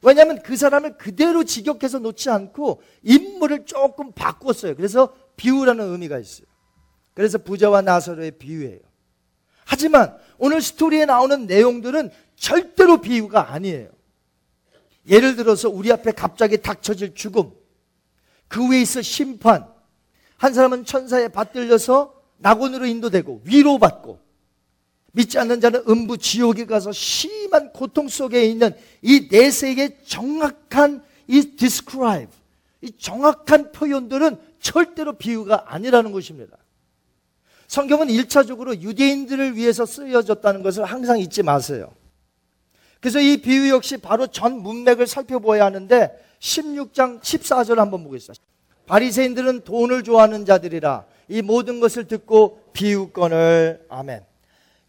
왜냐하면 0.03 0.41
그 0.43 0.57
사람을 0.57 0.97
그대로 0.97 1.45
직역해서 1.45 1.99
놓지 1.99 2.31
않고 2.31 2.83
인물을 3.03 3.67
조금 3.67 4.13
바꿨어요. 4.13 4.75
그래서 4.77 5.15
비유라는 5.37 5.93
의미가 5.93 6.19
있어요. 6.19 6.47
그래서 7.15 7.39
부자와 7.39 7.83
나사로의 7.83 8.33
비유예요. 8.33 8.81
하지만 9.65 10.17
오늘 10.39 10.63
스토리에 10.63 11.05
나오는 11.05 11.47
내용들은 11.47 12.11
절대로 12.35 13.01
비유가 13.01 13.53
아니에요. 13.53 13.91
예를 15.09 15.37
들어서 15.37 15.69
우리 15.69 15.93
앞에 15.93 16.13
갑자기 16.13 16.59
닥쳐질 16.59 17.15
죽음, 17.15 17.53
그 18.49 18.69
위에 18.69 18.81
있을 18.81 19.03
심판, 19.03 19.67
한 20.37 20.55
사람은 20.55 20.85
천사에 20.85 21.29
받들려서 21.29 22.15
낙원으로 22.39 22.87
인도되고 22.87 23.43
위로받고 23.45 24.19
믿지 25.13 25.39
않는 25.39 25.61
자는 25.61 25.83
음부 25.89 26.19
지옥에 26.19 26.67
가서 26.67 26.93
심한 26.93 27.73
고통 27.73 28.09
속에 28.09 28.45
있는 28.45 28.75
이 29.03 29.29
내세의 29.31 29.99
정확한 30.05 31.03
이 31.27 31.57
describe, 31.57 32.29
이 32.81 32.93
정확한 32.97 33.73
표현들은 33.73 34.37
절대로 34.61 35.15
비유가 35.15 35.65
아니라는 35.67 36.13
것입니다. 36.13 36.57
성경은 37.67 38.09
1차적으로 38.09 38.81
유대인들을 38.81 39.57
위해서 39.57 39.87
쓰여졌다는 39.87 40.63
것을 40.63 40.85
항상 40.85 41.19
잊지 41.19 41.43
마세요. 41.43 41.93
그래서 43.01 43.21
이 43.21 43.39
비유 43.39 43.71
역시 43.71 43.97
바로 43.97 44.27
전 44.27 44.61
문맥을 44.61 45.07
살펴보아야 45.07 45.65
하는데 45.67 46.11
16장 46.41 47.21
14절 47.21 47.77
한번 47.77 48.05
보겠습니다. 48.05 48.43
바리새인들은 48.87 49.63
돈을 49.63 50.03
좋아하는 50.03 50.45
자들이라 50.45 51.05
이 51.29 51.43
모든 51.43 51.81
것을 51.81 52.09
듣고 52.09 52.61
비유권을 52.73 53.87
아멘. 53.89 54.30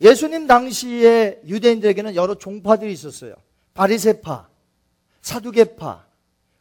예수님 0.02 0.48
당시에 0.48 1.42
유대인들에게는 1.46 2.16
여러 2.16 2.36
종파들이 2.36 2.92
있었어요. 2.92 3.36
바리새파, 3.74 4.50
사두개파, 5.22 6.06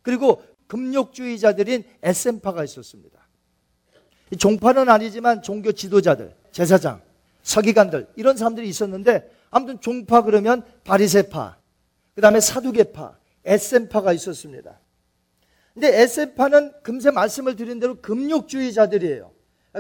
그리고 0.03 0.43
금욕주의자들인 0.67 1.85
에센파가 2.03 2.63
있었습니다. 2.65 3.19
종파는 4.39 4.89
아니지만 4.89 5.43
종교 5.43 5.73
지도자들, 5.73 6.35
제사장, 6.53 7.03
서기관들 7.43 8.09
이런 8.17 8.37
사람들이 8.37 8.69
있었는데 8.69 9.29
아무튼 9.51 9.81
종파 9.81 10.23
그러면 10.23 10.63
바리새파, 10.85 11.57
그 12.15 12.21
다음에 12.21 12.41
사두개파, 12.41 13.19
에센파가 13.45 14.13
있었습니다. 14.13 14.79
근데 15.73 16.03
에센파는 16.03 16.73
금세 16.83 17.11
말씀을 17.11 17.57
드린 17.57 17.81
대로 17.81 18.01
금욕주의자들이에요. 18.01 19.30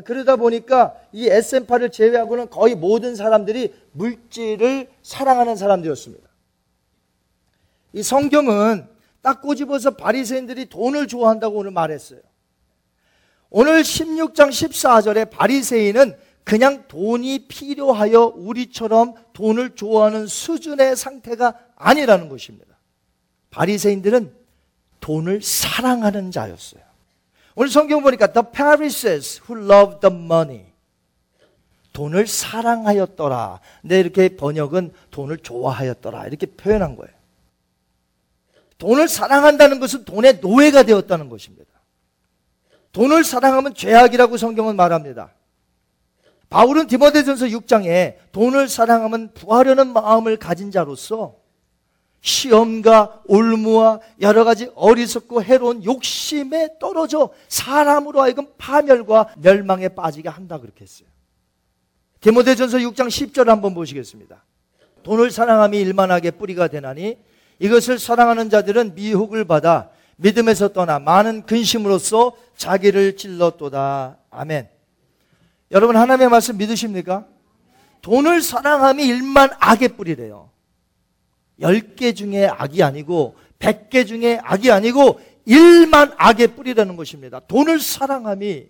그러다 0.04 0.36
보니까 0.36 0.94
이 1.12 1.28
에센파를 1.28 1.90
제외하고는 1.90 2.50
거의 2.50 2.74
모든 2.76 3.16
사람들이 3.16 3.74
물질을 3.92 4.88
사랑하는 5.02 5.56
사람들이었습니다. 5.56 6.28
이 7.94 8.02
성경은 8.02 8.86
딱 9.20 9.42
꼬집어서 9.42 9.96
바리새인들이 9.96 10.66
돈을 10.66 11.08
좋아한다고 11.08 11.58
오늘 11.58 11.72
말했어요. 11.72 12.20
오늘 13.50 13.82
16장 13.82 14.48
14절에 14.50 15.28
바리새인은 15.30 16.16
그냥 16.44 16.84
돈이 16.86 17.48
필요하여 17.48 18.32
우리처럼 18.36 19.14
돈을 19.32 19.74
좋아하는 19.74 20.26
수준의 20.26 20.96
상태가 20.96 21.58
아니라는 21.74 22.28
것입니다. 22.28 22.76
바리새인들은 23.50 24.32
돈을 25.00 25.42
사랑하는 25.42 26.30
자였어요. 26.30 26.89
오늘 27.60 27.68
성경 27.68 28.02
보니까 28.02 28.32
the 28.32 28.42
Pharisees 28.54 29.42
who 29.46 29.70
loved 29.70 30.00
the 30.00 30.16
money 30.16 30.64
돈을 31.92 32.26
사랑하였더라. 32.26 33.60
근데 33.82 34.00
이렇게 34.00 34.34
번역은 34.34 34.94
돈을 35.10 35.36
좋아하였더라. 35.36 36.26
이렇게 36.26 36.46
표현한 36.46 36.96
거예요. 36.96 37.12
돈을 38.78 39.08
사랑한다는 39.08 39.78
것은 39.78 40.06
돈의 40.06 40.38
노예가 40.40 40.84
되었다는 40.84 41.28
것입니다. 41.28 41.70
돈을 42.92 43.24
사랑하면 43.24 43.74
죄악이라고 43.74 44.38
성경은 44.38 44.76
말합니다. 44.76 45.34
바울은 46.48 46.86
디모데전서 46.86 47.44
6장에 47.48 48.16
돈을 48.32 48.70
사랑하면 48.70 49.34
부하려는 49.34 49.92
마음을 49.92 50.38
가진 50.38 50.70
자로서 50.70 51.39
시험과 52.20 53.22
올무와 53.26 54.00
여러 54.20 54.44
가지 54.44 54.70
어리석고 54.74 55.42
해로운 55.42 55.84
욕심에 55.84 56.78
떨어져 56.78 57.30
사람으로 57.48 58.20
하여금 58.20 58.46
파멸과 58.58 59.34
멸망에 59.38 59.88
빠지게 59.88 60.28
한다 60.28 60.58
그렇게 60.58 60.82
했어요. 60.82 61.08
디모데전서 62.20 62.78
6장 62.78 63.08
10절 63.08 63.46
한번 63.46 63.74
보시겠습니다. 63.74 64.44
돈을 65.02 65.30
사랑함이 65.30 65.78
일만하게 65.78 66.32
뿌리가 66.32 66.68
되나니 66.68 67.16
이것을 67.58 67.98
사랑하는 67.98 68.50
자들은 68.50 68.94
미혹을 68.94 69.46
받아 69.46 69.90
믿음에서 70.16 70.68
떠나 70.68 70.98
많은 70.98 71.46
근심으로써 71.46 72.32
자기를 72.56 73.16
찔렀도다. 73.16 74.18
아멘. 74.30 74.68
여러분 75.70 75.96
하나님의 75.96 76.28
말씀 76.28 76.58
믿으십니까? 76.58 77.26
돈을 78.02 78.42
사랑함이 78.42 79.06
일만 79.06 79.50
악의 79.58 79.88
뿌리래요. 79.96 80.49
10개 81.60 82.14
중에 82.16 82.46
악이 82.46 82.82
아니고 82.82 83.36
100개 83.58 84.06
중에 84.06 84.40
악이 84.42 84.70
아니고 84.70 85.20
일만 85.44 86.12
악의 86.16 86.48
뿌리라는 86.56 86.96
것입니다. 86.96 87.40
돈을 87.40 87.80
사랑함이 87.80 88.68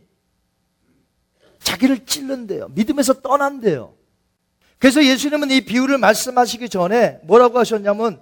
자기를 1.61 2.07
찔른대요. 2.07 2.69
믿음에서 2.71 3.21
떠난대요. 3.21 3.95
그래서 4.79 5.05
예수님은 5.05 5.51
이 5.51 5.61
비유를 5.61 5.99
말씀하시기 5.99 6.69
전에 6.71 7.21
뭐라고 7.25 7.59
하셨냐면 7.59 8.21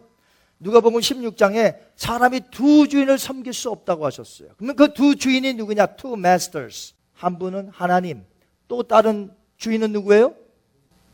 누가복음 0.60 1.00
16장에 1.00 1.76
사람이 1.94 2.40
두 2.50 2.88
주인을 2.88 3.16
섬길 3.18 3.52
수 3.52 3.70
없다고 3.70 4.04
하셨어요. 4.04 4.48
그러면 4.56 4.74
그 4.74 4.92
두 4.92 5.14
주인이 5.14 5.54
누구냐? 5.54 5.86
Two 5.86 6.14
masters. 6.14 6.94
한 7.12 7.38
분은 7.38 7.70
하나님, 7.72 8.24
또 8.66 8.82
다른 8.82 9.30
주인은 9.56 9.92
누구예요? 9.92 10.34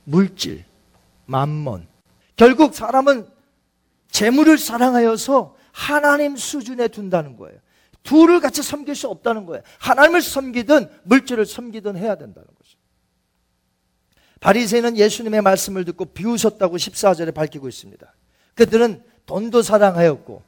물질, 0.05 0.65
만몬. 1.27 1.87
결국 2.37 2.75
사람은 2.75 3.27
재물을 4.15 4.59
사랑하여서 4.59 5.57
하나님 5.73 6.37
수준에 6.37 6.87
둔다는 6.87 7.37
거예요. 7.37 7.59
둘을 8.05 8.39
같이 8.39 8.63
섬길 8.63 8.95
수 8.95 9.09
없다는 9.09 9.45
거예요. 9.45 9.65
하나님을 9.81 10.23
섬기든 10.23 10.89
물질을 11.03 11.45
섬기든 11.45 11.97
해야 11.97 12.15
된다는 12.15 12.47
거죠. 12.47 12.79
바리새인은 14.39 14.97
예수님의 14.99 15.43
말씀을 15.43 15.85
듣고 15.85 16.05
비웃었다고 16.05 16.77
14절에 16.77 17.35
밝히고 17.35 17.69
있습니다. 17.69 18.15
그들은 18.55 19.03
돈도 19.27 19.63
사랑하였고 19.63 20.45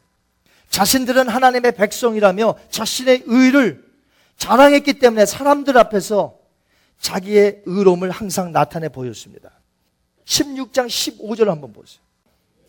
자신들은 0.70 1.28
하나님의 1.28 1.72
백성이라며 1.72 2.54
자신의 2.70 3.24
의를 3.26 3.84
자랑했기 4.36 5.00
때문에 5.00 5.26
사람들 5.26 5.76
앞에서 5.76 6.38
자기의 7.00 7.62
의로움을 7.66 8.12
항상 8.12 8.52
나타내 8.52 8.88
보였습니다. 8.88 9.50
16장 10.24 10.86
15절 10.86 11.46
한번 11.46 11.72
보세요. 11.72 12.05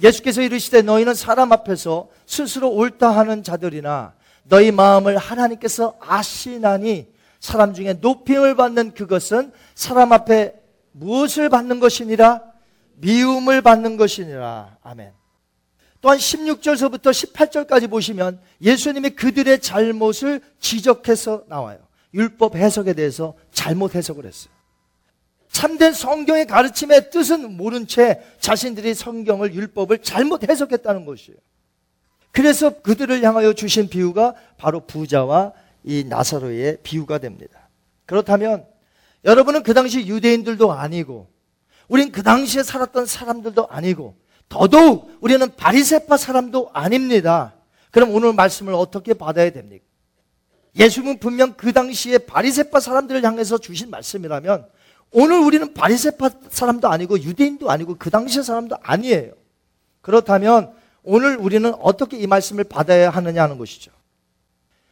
예수께서 0.04 0.42
이르시되 0.42 0.82
너희는 0.82 1.14
사람 1.14 1.52
앞에서 1.52 2.10
스스로 2.26 2.70
옳다 2.70 3.10
하는 3.10 3.44
자들이나 3.44 4.14
너희 4.44 4.72
마음을 4.72 5.18
하나님께서 5.18 5.98
아시나니 6.00 7.08
사람 7.40 7.74
중에 7.74 7.94
높임을 7.94 8.56
받는 8.56 8.94
그것은 8.94 9.52
사람 9.76 10.12
앞에 10.12 10.56
무엇을 10.92 11.50
받는 11.50 11.80
것이니라 11.80 12.42
미움을 12.96 13.62
받는 13.62 13.98
것이니라 13.98 14.78
아멘. 14.82 15.12
또한 16.02 16.18
16절서부터 16.18 17.12
18절까지 17.12 17.90
보시면 17.90 18.40
예수님이 18.62 19.12
그들의 19.12 19.62
잘못을 19.62 20.42
지적해서 20.60 21.44
나와요. 21.48 21.80
율법 22.14 22.56
해석에 22.56 22.94
대해서 22.94 23.34
잘못 23.52 23.96
해석을 23.96 24.26
했어요. 24.26 24.57
참된 25.58 25.92
성경의 25.92 26.46
가르침의 26.46 27.10
뜻은 27.10 27.58
모른 27.58 27.88
채 27.88 28.22
자신들이 28.40 28.94
성경을 28.94 29.56
율법을 29.56 30.04
잘못 30.04 30.48
해석했다는 30.48 31.04
것이에요. 31.06 31.36
그래서 32.32 32.80
그들을 32.84 33.24
향하여 33.24 33.54
주신 33.54 33.90
비유가 33.90 34.36
바로 34.60 34.82
부자와 34.82 35.54
이 35.84 36.04
나사로의 36.04 36.78
비유가 36.84 37.18
됩니다. 37.18 37.70
그렇다면 38.06 38.68
여러분은 39.26 39.64
그 39.64 39.74
당시 39.74 40.06
유대인들도 40.06 40.72
아니고 40.72 41.28
우린 41.88 42.12
그 42.12 42.22
당시에 42.22 42.62
살았던 42.62 43.08
사람들도 43.08 43.66
아니고 43.68 44.16
더더욱 44.50 45.10
우리는 45.22 45.56
바리새파 45.56 46.18
사람도 46.18 46.70
아닙니다. 46.72 47.56
그럼 47.90 48.14
오늘 48.14 48.32
말씀을 48.34 48.76
어떻게 48.76 49.16
받아야 49.16 49.50
됩니까? 49.50 49.84
예수님은 50.76 51.18
분명 51.18 51.56
그 51.56 51.74
당시에 51.74 52.20
바리새파 52.20 52.80
사람들을 52.80 53.24
향해서 53.24 53.58
주신 53.58 53.90
말씀이라면 53.90 54.77
오늘 55.12 55.40
우리는 55.40 55.74
바리새파 55.74 56.30
사람도 56.50 56.88
아니고 56.88 57.22
유대인도 57.22 57.70
아니고 57.70 57.96
그 57.98 58.10
당시의 58.10 58.44
사람도 58.44 58.78
아니에요. 58.82 59.32
그렇다면 60.02 60.74
오늘 61.04 61.38
우리는 61.38 61.74
어떻게 61.80 62.18
이 62.18 62.28
말씀을 62.28 62.66
받아야 62.66 63.10
하느냐 63.10 63.44
하는 63.44 63.58
것이죠. 63.58 63.92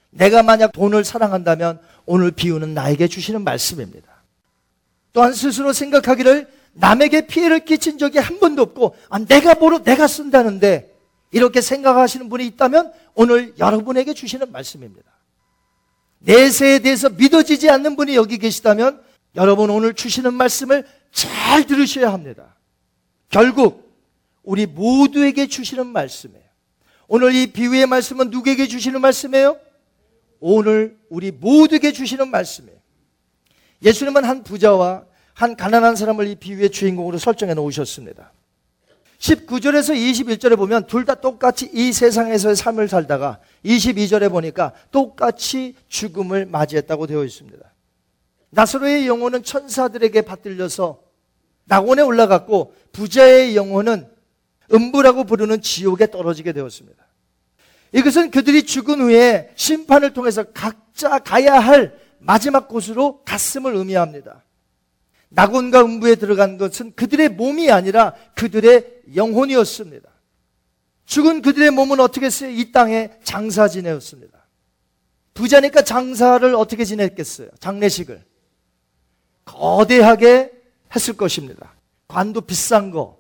내가 0.10 0.44
만약 0.44 0.72
돈을 0.72 1.04
사랑한다면 1.04 1.80
오늘 2.06 2.32
비유는 2.32 2.74
나에게 2.74 3.08
주시는 3.08 3.44
말씀입니다. 3.44 4.24
또한 5.12 5.34
스스로 5.34 5.74
생각하기를 5.74 6.48
남에게 6.74 7.28
피해를 7.28 7.66
끼친 7.66 7.98
적이 7.98 8.20
한 8.20 8.40
번도 8.40 8.62
없고 8.62 8.96
아, 9.10 9.20
내가 9.20 9.56
뭐로 9.56 9.84
내가 9.84 10.08
쓴다는데 10.08 10.94
이렇게 11.32 11.62
생각하시는 11.62 12.30
분이 12.30 12.46
있다면 12.48 12.94
오늘 13.14 13.54
여러분에게 13.58 14.14
주시는 14.14 14.52
말씀입니다. 14.52 15.10
내세에 16.20 16.80
대해서 16.80 17.10
믿어지지 17.10 17.70
않는 17.70 17.96
분이 17.96 18.16
여기 18.16 18.38
계시다면 18.38 19.02
여러분 19.36 19.70
오늘 19.70 19.94
주시는 19.94 20.34
말씀을 20.34 20.86
잘 21.12 21.66
들으셔야 21.66 22.12
합니다. 22.12 22.56
결국 23.30 23.94
우리 24.44 24.66
모두에게 24.66 25.48
주시는 25.48 25.88
말씀이에요. 25.88 26.44
오늘 27.08 27.36
이 27.36 27.48
비유의 27.48 27.88
말씀은 27.88 28.30
누구에게 28.30 28.68
주시는 28.68 29.02
말씀이에요? 29.02 29.60
오늘 30.40 30.98
우리 31.10 31.32
모두에게 31.32 31.92
주시는 31.92 32.30
말씀이에요. 32.30 32.78
예수님은 33.84 34.24
한 34.24 34.44
부자와 34.44 35.06
한 35.34 35.56
가난한 35.56 35.96
사람을 35.96 36.28
이 36.28 36.36
비유의 36.36 36.72
주인공으로 36.72 37.18
설정해 37.18 37.54
놓으셨습니다. 37.54 38.32
19절에서 39.20 39.96
21절에 39.96 40.58
보면 40.58 40.88
둘 40.88 41.06
다 41.06 41.16
똑같이 41.16 41.70
이 41.74 41.94
세상에서의 41.94 42.56
삶을 42.56 42.88
살다가 42.88 43.40
22절에 43.64 44.30
보니까 44.30 44.74
똑같이 44.92 45.76
죽음을 45.88 46.46
맞이했다고 46.46 47.08
되어 47.08 47.24
있습니다. 47.24 47.75
나사로의 48.56 49.06
영혼은 49.06 49.44
천사들에게 49.44 50.22
받들려서 50.22 51.02
낙원에 51.66 52.02
올라갔고 52.02 52.74
부자의 52.94 53.56
영혼은 53.56 54.08
음부라고 54.74 55.26
부르는 55.26 55.62
지옥에 55.62 56.10
떨어지게 56.10 56.54
되었습니다. 56.54 57.06
이것은 57.92 58.32
그들이 58.32 58.66
죽은 58.66 59.02
후에 59.02 59.52
심판을 59.56 60.14
통해서 60.14 60.44
각자 60.44 61.20
가야 61.20 61.60
할 61.60 62.00
마지막 62.20 62.68
곳으로 62.68 63.22
갔음을 63.26 63.76
의미합니다. 63.76 64.44
낙원과 65.30 65.82
음부에 65.82 66.16
들어간 66.16 66.58
것은 66.58 66.94
그들의 66.96 67.30
몸이 67.30 67.70
아니라 67.72 68.14
그들의 68.36 69.02
영혼이었습니다. 69.16 70.10
죽은 71.06 71.42
그들의 71.42 71.72
몸은 71.72 72.00
어떻게 72.00 72.28
했어요? 72.28 72.50
이 72.52 72.72
땅에 72.72 73.12
장사 73.24 73.68
지내었습니다. 73.68 74.46
부자니까 75.34 75.82
장사를 75.84 76.56
어떻게 76.56 76.86
지냈겠어요? 76.86 77.50
장례식을. 77.60 78.35
거대하게 79.46 80.52
했을 80.96 81.16
것입니다. 81.16 81.74
관도 82.08 82.42
비싼 82.42 82.92
거. 82.92 83.20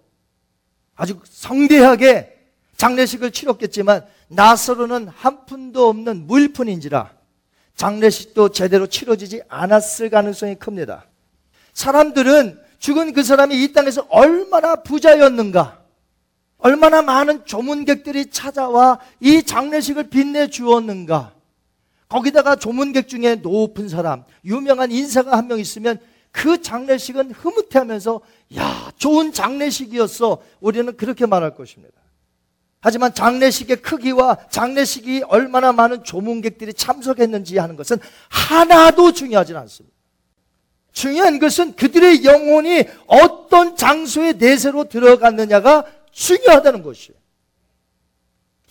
아주 0.96 1.20
성대하게 1.24 2.34
장례식을 2.78 3.32
치렀겠지만 3.32 4.06
나서로는 4.28 5.08
한 5.08 5.46
푼도 5.46 5.88
없는 5.90 6.28
물푼인지라 6.28 7.12
장례식도 7.76 8.50
제대로 8.50 8.88
치러지지 8.88 9.42
않았을 9.50 10.10
가능성이 10.10 10.56
큽니다. 10.56 11.06
사람들은 11.74 12.60
죽은 12.80 13.14
그 13.14 13.24
사람이 13.24 13.62
이 13.62 13.74
땅에서 13.74 14.06
얼마나 14.10 14.76
부자였는가, 14.78 15.82
얼마나 16.58 17.02
많은 17.02 17.46
조문객들이 17.46 18.30
찾아와 18.30 19.00
이 19.20 19.44
장례식을 19.44 20.10
빛내 20.10 20.48
주었는가, 20.48 21.34
거기다가 22.08 22.56
조문객 22.56 23.08
중에 23.10 23.36
높은 23.36 23.90
사람, 23.90 24.24
유명한 24.46 24.92
인사가 24.92 25.38
한 25.38 25.48
명 25.48 25.60
있으면 25.60 26.00
그 26.36 26.62
장례식은 26.62 27.32
흐뭇해하면서 27.32 28.22
야 28.58 28.92
좋은 28.98 29.32
장례식이었어 29.32 30.44
우리는 30.60 30.98
그렇게 30.98 31.26
말할 31.26 31.56
것입니다. 31.56 31.96
하지만 32.82 33.14
장례식의 33.14 33.78
크기와 33.78 34.38
장례식이 34.50 35.24
얼마나 35.30 35.72
많은 35.72 36.04
조문객들이 36.04 36.74
참석했는지 36.74 37.58
하는 37.58 37.78
것은 37.78 37.98
하나도 38.30 39.14
중요하지 39.14 39.56
않습니다. 39.56 39.96
중요한 40.92 41.40
것은 41.40 41.78
그들의 41.78 42.26
영혼이 42.26 42.84
어떤 43.08 43.78
장소에 43.78 44.34
내세로 44.34 44.90
들어갔느냐가 44.90 45.86
중요하다는 46.12 46.84
것이에요. 46.84 47.18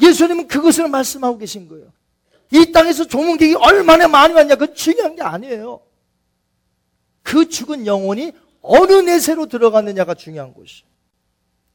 예수님은 0.03 0.49
그것을 0.49 0.89
말씀하고 0.89 1.39
계신 1.39 1.67
거예요. 1.67 1.87
이 2.51 2.73
땅에서 2.73 3.07
조문객이 3.07 3.55
얼마나 3.55 4.07
많이 4.07 4.35
왔냐, 4.35 4.55
그건 4.57 4.75
중요한 4.75 5.17
게 5.17 5.23
아니에요. 5.23 5.81
그 7.25 7.49
죽은 7.49 7.87
영혼이 7.87 8.33
어느 8.63 8.93
내세로 8.93 9.47
들어갔느냐가 9.47 10.15
중요한 10.15 10.55
것이에요. 10.55 10.87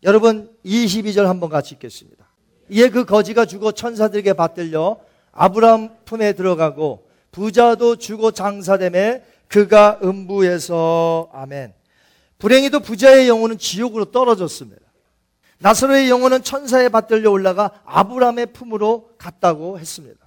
여러분, 0.03 0.49
22절 0.63 1.23
한번 1.25 1.49
같이 1.49 1.73
읽겠습니다. 1.75 2.25
이에 2.69 2.89
그 2.89 3.03
거지가 3.03 3.45
죽어 3.45 3.73
천사들에게 3.73 4.33
받들려 4.33 5.01
아브라함 5.33 5.89
품에 6.05 6.33
들어가고 6.33 7.09
부자도 7.31 7.97
죽어 7.97 8.31
장사됨에 8.31 9.25
그가 9.47 9.99
음부에서 10.03 11.29
아멘. 11.33 11.73
불행히도 12.37 12.79
부자의 12.79 13.27
영혼은 13.27 13.57
지옥으로 13.57 14.05
떨어졌습니다. 14.05 14.81
나사로의 15.57 16.09
영혼은 16.09 16.43
천사에 16.43 16.87
받들려 16.87 17.29
올라가 17.29 17.81
아브라함의 17.83 18.53
품으로 18.53 19.09
갔다고 19.17 19.77
했습니다. 19.77 20.19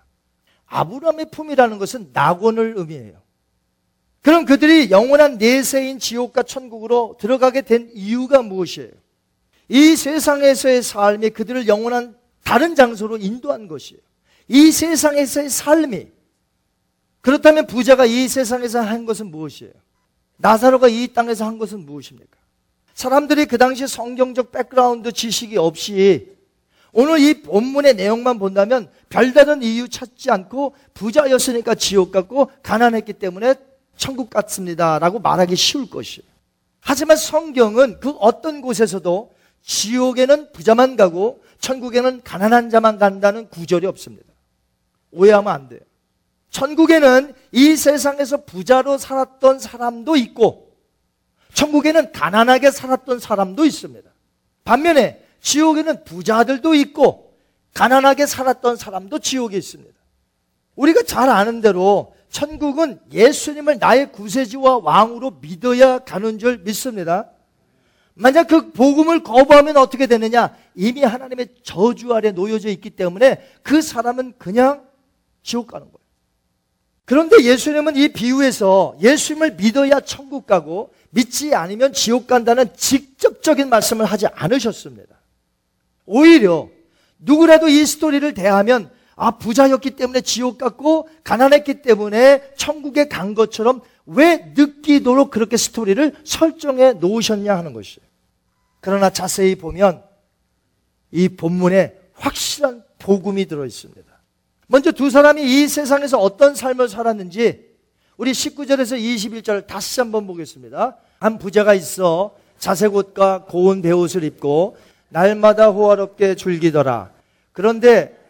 아브라함의 0.66 1.30
품이라는 1.30 1.78
것은 1.78 2.10
낙원을 2.12 2.74
의미해요. 2.76 3.21
그럼 4.22 4.44
그들이 4.44 4.90
영원한 4.90 5.36
내세인 5.36 5.98
지옥과 5.98 6.44
천국으로 6.44 7.16
들어가게 7.18 7.62
된 7.62 7.90
이유가 7.92 8.40
무엇이에요? 8.40 8.90
이 9.68 9.96
세상에서의 9.96 10.82
삶이 10.82 11.30
그들을 11.30 11.66
영원한 11.66 12.16
다른 12.44 12.74
장소로 12.74 13.18
인도한 13.18 13.66
것이에요. 13.66 14.00
이 14.48 14.70
세상에서의 14.70 15.50
삶이 15.50 16.06
그렇다면 17.20 17.66
부자가 17.66 18.04
이 18.04 18.28
세상에서 18.28 18.80
한 18.80 19.06
것은 19.06 19.26
무엇이에요? 19.26 19.72
나사로가 20.36 20.88
이 20.88 21.08
땅에서 21.08 21.44
한 21.44 21.58
것은 21.58 21.84
무엇입니까? 21.84 22.36
사람들이 22.94 23.46
그 23.46 23.58
당시 23.58 23.86
성경적 23.86 24.52
background 24.52 25.12
지식이 25.12 25.56
없이 25.56 26.36
오늘 26.92 27.20
이 27.20 27.42
본문의 27.42 27.94
내용만 27.94 28.38
본다면 28.38 28.90
별다른 29.08 29.62
이유 29.62 29.88
찾지 29.88 30.30
않고 30.30 30.74
부자였으니까 30.94 31.74
지옥 31.74 32.12
갔고 32.12 32.50
가난했기 32.62 33.14
때문에 33.14 33.54
천국 33.96 34.30
갔습니다. 34.30 34.98
라고 34.98 35.18
말하기 35.18 35.56
쉬울 35.56 35.88
것이에요. 35.88 36.26
하지만 36.80 37.16
성경은 37.16 38.00
그 38.00 38.10
어떤 38.18 38.60
곳에서도 38.60 39.32
지옥에는 39.62 40.52
부자만 40.52 40.96
가고 40.96 41.42
천국에는 41.60 42.22
가난한 42.24 42.70
자만 42.70 42.98
간다는 42.98 43.48
구절이 43.48 43.86
없습니다. 43.86 44.26
오해하면 45.12 45.52
안 45.52 45.68
돼요. 45.68 45.80
천국에는 46.50 47.34
이 47.52 47.76
세상에서 47.76 48.44
부자로 48.44 48.98
살았던 48.98 49.58
사람도 49.58 50.16
있고 50.16 50.72
천국에는 51.54 52.12
가난하게 52.12 52.70
살았던 52.70 53.20
사람도 53.20 53.64
있습니다. 53.64 54.10
반면에 54.64 55.22
지옥에는 55.40 56.04
부자들도 56.04 56.74
있고 56.74 57.34
가난하게 57.74 58.26
살았던 58.26 58.76
사람도 58.76 59.18
지옥에 59.20 59.56
있습니다. 59.56 59.92
우리가 60.76 61.02
잘 61.02 61.28
아는 61.28 61.60
대로 61.60 62.14
천국은 62.32 62.98
예수님을 63.12 63.78
나의 63.78 64.10
구세주와 64.10 64.78
왕으로 64.78 65.38
믿어야 65.42 65.98
가는 65.98 66.38
줄 66.38 66.58
믿습니다. 66.58 67.30
만약 68.14 68.48
그 68.48 68.72
복음을 68.72 69.22
거부하면 69.22 69.76
어떻게 69.76 70.06
되느냐? 70.06 70.56
이미 70.74 71.02
하나님의 71.02 71.48
저주 71.62 72.12
아래 72.14 72.32
놓여져 72.32 72.70
있기 72.70 72.90
때문에 72.90 73.46
그 73.62 73.80
사람은 73.82 74.34
그냥 74.38 74.82
지옥 75.42 75.68
가는 75.68 75.86
거예요. 75.86 75.98
그런데 77.04 77.42
예수님은 77.42 77.96
이 77.96 78.08
비유에서 78.08 78.96
예수님을 79.00 79.56
믿어야 79.56 80.00
천국 80.00 80.46
가고 80.46 80.94
믿지 81.10 81.54
않으면 81.54 81.92
지옥 81.92 82.26
간다는 82.26 82.74
직접적인 82.74 83.68
말씀을 83.68 84.06
하지 84.06 84.26
않으셨습니다. 84.28 85.16
오히려 86.06 86.70
누구라도 87.18 87.68
이 87.68 87.84
스토리를 87.84 88.32
대하면 88.32 88.90
아 89.16 89.32
부자였기 89.32 89.92
때문에 89.92 90.20
지옥 90.22 90.58
갔고 90.58 91.08
가난했기 91.24 91.82
때문에 91.82 92.54
천국에 92.56 93.08
간 93.08 93.34
것처럼 93.34 93.82
왜 94.06 94.52
느끼도록 94.56 95.30
그렇게 95.30 95.56
스토리를 95.56 96.16
설정해 96.24 96.94
놓으셨냐 96.94 97.56
하는 97.56 97.72
것이에요. 97.72 98.06
그러나 98.80 99.10
자세히 99.10 99.54
보면 99.54 100.02
이 101.10 101.28
본문에 101.28 101.94
확실한 102.14 102.82
복음이 102.98 103.46
들어 103.46 103.64
있습니다. 103.66 104.02
먼저 104.66 104.90
두 104.92 105.10
사람이 105.10 105.42
이 105.42 105.68
세상에서 105.68 106.18
어떤 106.18 106.54
삶을 106.54 106.88
살았는지 106.88 107.72
우리 108.16 108.32
19절에서 108.32 108.98
21절 108.98 109.66
다시 109.66 110.00
한번 110.00 110.26
보겠습니다. 110.26 110.96
한 111.18 111.38
부자가 111.38 111.74
있어 111.74 112.34
자색 112.58 112.94
옷과 112.94 113.44
고운 113.48 113.82
베옷을 113.82 114.24
입고 114.24 114.76
날마다 115.08 115.68
호화롭게 115.68 116.36
즐기더라. 116.36 117.10
그런데 117.52 118.21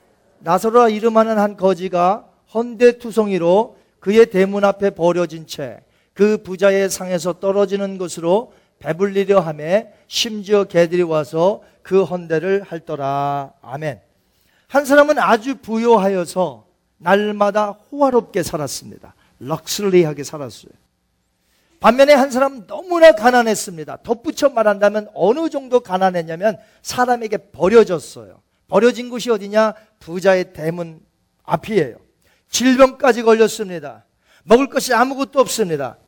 나사로라 0.42 0.88
이름하는 0.88 1.38
한 1.38 1.56
거지가 1.56 2.26
헌대투성이로 2.54 3.76
그의 4.00 4.26
대문 4.30 4.64
앞에 4.64 4.90
버려진 4.90 5.46
채 5.46 5.80
그 6.14 6.42
부자의 6.42 6.90
상에서 6.90 7.34
떨어지는 7.34 7.98
것으로 7.98 8.52
배불리려 8.78 9.40
함에 9.40 9.92
심지어 10.08 10.64
개들이 10.64 11.02
와서 11.02 11.62
그 11.82 12.02
헌대를 12.02 12.62
할더라. 12.62 13.52
아멘. 13.62 14.00
한 14.68 14.84
사람은 14.84 15.18
아주 15.18 15.56
부요하여서 15.56 16.66
날마다 16.98 17.78
호화롭게 17.90 18.42
살았습니다. 18.42 19.14
럭스리하게 19.38 20.24
살았어요. 20.24 20.72
반면에 21.80 22.14
한 22.14 22.30
사람은 22.30 22.66
너무나 22.68 23.12
가난했습니다. 23.12 23.98
덧붙여 24.04 24.50
말한다면 24.50 25.08
어느 25.14 25.50
정도 25.50 25.80
가난했냐면 25.80 26.58
사람에게 26.82 27.50
버려졌어요. 27.50 28.40
버려진 28.72 29.10
곳이 29.10 29.30
어디냐? 29.30 29.74
부자의 29.98 30.54
대문 30.54 30.98
앞이에요. 31.42 31.96
질병까지 32.48 33.22
걸렸습니다. 33.22 34.06
먹을 34.44 34.70
것이 34.70 34.94
아무것도 34.94 35.38
없습니다. 35.40 35.98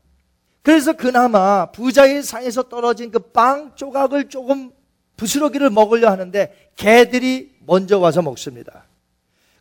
그래서 0.62 0.94
그나마 0.94 1.70
부자의 1.72 2.22
상에서 2.22 2.62
떨어진 2.62 3.10
그 3.10 3.18
빵 3.18 3.74
조각을 3.74 4.30
조금 4.30 4.70
부스러기를 5.18 5.68
먹으려 5.68 6.10
하는데 6.10 6.70
개들이 6.76 7.54
먼저 7.66 7.98
와서 7.98 8.22
먹습니다. 8.22 8.86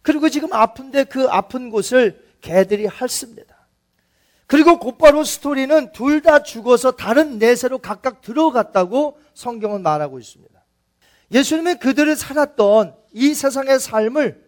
그리고 0.02 0.30
지금 0.30 0.54
아픈데 0.54 1.04
그 1.04 1.28
아픈 1.30 1.72
곳을 1.72 2.24
개들이 2.40 2.86
핥습니다. 2.86 3.68
그리고 4.48 4.80
곧바로 4.80 5.26
스토리는 5.26 5.92
둘 5.92 6.22
다 6.22 6.42
죽어서 6.42 6.92
다른 6.92 7.38
내세로 7.38 7.80
각각 7.80 8.22
들어갔다고 8.22 9.20
성경은 9.34 9.84
말하고 9.84 10.20
있습니다. 10.20 10.53
예수님은 11.32 11.80
그들을 11.80 12.16
살았던 12.16 12.96
이 13.14 13.34
세상의 13.34 13.80
삶을 13.80 14.44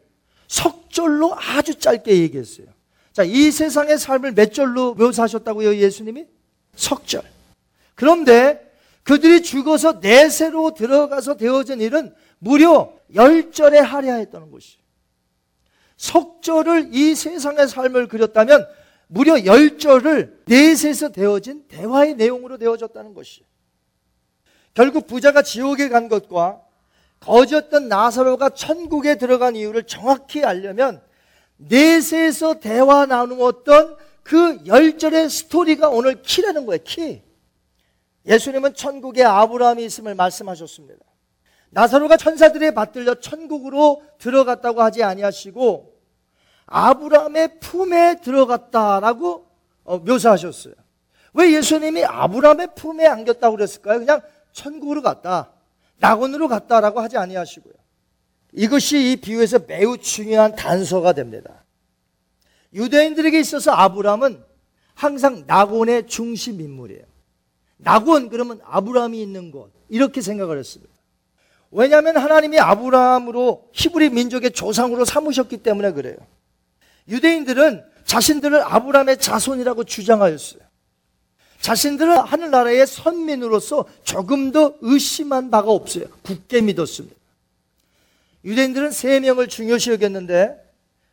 석절로 0.48 1.36
아주 1.36 1.76
짧게 1.76 2.18
얘기했어요. 2.22 2.68
자, 3.14 3.24
이 3.24 3.50
세상의 3.52 3.98
삶을 3.98 4.34
몇 4.34 4.54
절로 4.54 4.94
묘사하셨다고요, 4.96 5.76
예수님이? 5.78 6.26
석절. 6.76 7.24
그런데 7.96 8.62
그들이 9.04 9.42
죽어서 9.42 10.00
내세로 10.02 10.74
들어가서 10.74 11.38
되어진 11.38 11.80
일은 11.80 12.14
무려 12.40 12.92
열절에 13.14 13.80
하려했다는 13.80 14.52
것이. 14.52 14.78
석절을 15.98 16.90
이 16.94 17.16
세상의 17.16 17.68
삶을 17.68 18.08
그렸다면 18.08 18.68
무려 19.08 19.46
열절을 19.46 20.44
내세에서 20.48 21.10
되어진 21.10 21.68
대화의 21.68 22.16
내용으로 22.16 22.58
되어졌다는 22.58 23.14
것이. 23.14 23.46
결국 24.74 25.08
부자가 25.08 25.42
지옥에 25.42 25.88
간 25.88 26.10
것과 26.10 26.65
거지였던 27.20 27.88
나사로가 27.88 28.50
천국에 28.50 29.16
들어간 29.16 29.56
이유를 29.56 29.84
정확히 29.84 30.44
알려면 30.44 31.02
내세에서 31.58 32.60
대화 32.60 33.06
나누었던 33.06 33.98
그 34.24 34.60
열절의 34.66 35.30
스토리가 35.30 35.90
오늘 35.90 36.22
키라는 36.22 36.66
거예요, 36.66 36.82
키. 36.84 37.24
예수님은 38.26 38.74
천국에 38.74 39.24
아브라함이 39.24 39.86
있음을 39.86 40.16
말씀하셨습니다. 40.16 41.06
나사로가 41.70 42.18
천사들에 42.18 42.72
받들려 42.72 43.16
천국으로 43.16 44.02
들어갔다고 44.18 44.82
하지 44.82 45.04
아니하시고 45.04 45.94
아브라함의 46.66 47.60
품에 47.60 48.22
들어갔다라고 48.22 49.46
어, 49.84 49.98
묘사하셨어요. 50.00 50.74
왜 51.34 51.54
예수님이 51.54 52.06
아브라함의 52.06 52.70
품에 52.76 53.06
안겼다고 53.06 53.58
그랬을까요? 53.58 54.00
그냥 54.00 54.22
천국으로 54.54 55.02
갔다. 55.02 55.52
낙원으로 55.98 56.48
갔다라고 56.48 57.00
하지 57.00 57.18
아니하시고요. 57.18 57.74
이것이 58.54 59.12
이 59.12 59.16
비유에서 59.18 59.60
매우 59.68 59.98
중요한 59.98 60.56
단서가 60.56 61.14
됩니다. 61.14 61.64
유대인들에게 62.74 63.40
있어서 63.40 63.72
아브라함은 63.72 64.44
항상 64.94 65.44
낙원의 65.46 66.08
중심 66.08 66.62
인물이에요. 66.62 67.04
낙원 67.78 68.30
그러면 68.30 68.60
아브라함이 68.64 69.22
있는 69.22 69.52
곳 69.52 69.72
이렇게 69.90 70.22
생각을 70.22 70.58
했습니다. 70.58 70.94
왜냐하면 71.72 72.18
하나님이 72.18 72.60
아브라함으로 72.60 73.70
히브리 73.74 74.10
민족의 74.12 74.52
조상으로 74.52 75.04
삼으셨기 75.04 75.58
때문에 75.58 75.92
그래요. 75.92 76.16
유대인들은 77.08 77.84
자신들을 78.06 78.62
아브라함의 78.64 79.18
자손이라고 79.18 79.84
주장하였어요. 79.84 80.62
자신들은 81.62 82.18
하늘나라의 82.18 82.86
선민으로서 82.86 83.86
조금 84.04 84.52
더 84.52 84.76
의심한 84.82 85.50
바가 85.50 85.72
없어요. 85.72 86.06
굳게 86.22 86.62
믿었습니다. 86.62 87.16
유대인들은 88.44 88.92
세 88.92 89.20
명을 89.20 89.48
중요시 89.48 89.92
여겼는데 89.92 90.64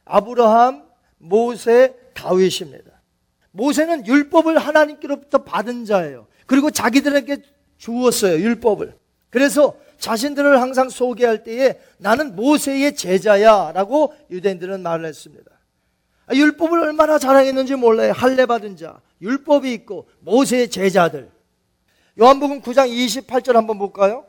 아브라함, 0.04 0.84
모세, 1.18 1.94
다윗입니다. 2.14 2.90
모세는 3.52 4.06
율법을 4.06 4.58
하나님께로부터 4.58 5.38
받은 5.38 5.84
자예요. 5.84 6.26
그리고 6.46 6.70
자기들에게 6.70 7.42
주었어요, 7.78 8.38
율법을. 8.38 8.94
그래서 9.30 9.74
자신들을 9.98 10.60
항상 10.60 10.88
소개할 10.88 11.44
때에 11.44 11.78
나는 11.98 12.34
모세의 12.36 12.96
제자야 12.96 13.72
라고 13.72 14.14
유대인들은 14.30 14.82
말을 14.82 15.06
했습니다. 15.06 15.50
아, 16.26 16.34
율법을 16.34 16.80
얼마나 16.80 17.18
자랑했는지 17.18 17.76
몰라요. 17.76 18.12
할례 18.12 18.46
받은 18.46 18.76
자, 18.76 19.00
율법이 19.22 19.72
있고 19.72 20.08
모세의 20.20 20.68
제자들. 20.68 21.30
요한복음 22.20 22.60
9장 22.60 22.90
28절 22.90 23.54
한번 23.54 23.78
볼까요? 23.78 24.26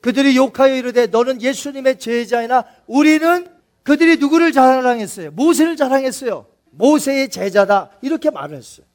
그들이 0.00 0.36
욕하여 0.36 0.74
이르되 0.74 1.06
너는 1.06 1.42
예수님의 1.42 1.98
제자이나 1.98 2.64
우리는 2.86 3.44
그 3.44 3.92
그들이 3.92 4.16
누구를 4.16 4.52
자랑했어요? 4.52 5.30
모세를 5.32 5.76
자랑했어요. 5.76 6.46
모세의 6.70 7.28
제자다. 7.28 7.90
이렇게 8.02 8.30
말을 8.30 8.56
했어요. 8.56 8.86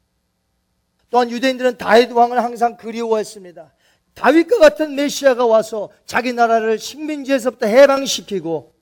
또한 1.10 1.30
유대인들은 1.30 1.78
다윗 1.78 2.12
왕을 2.12 2.44
항상 2.44 2.78
그리워했습니다. 2.78 3.74
다윗과 4.16 4.60
같은 4.60 4.96
메시아가 4.96 5.46
와서 5.46 5.90
자기 6.06 6.34
나라를 6.34 6.80
식민지에서부터 6.80 7.68
해방시키고 7.68 8.74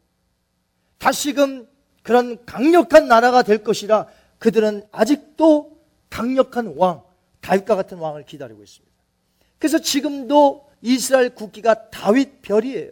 다시금 0.99 1.67
그런 2.03 2.37
강력한 2.45 3.07
나라가 3.07 3.41
될 3.41 3.63
것이라 3.63 4.07
그들은 4.37 4.83
아직도 4.91 5.72
강력한 6.13 6.75
왕, 6.77 7.01
다윗과 7.41 7.75
같은 7.75 7.97
왕을 7.97 8.25
기다리고 8.25 8.61
있습니다. 8.61 8.95
그래서 9.57 9.79
지금도 9.79 10.69
이스라엘 10.83 11.33
국기가 11.33 11.89
다윗 11.89 12.43
별이에요. 12.43 12.91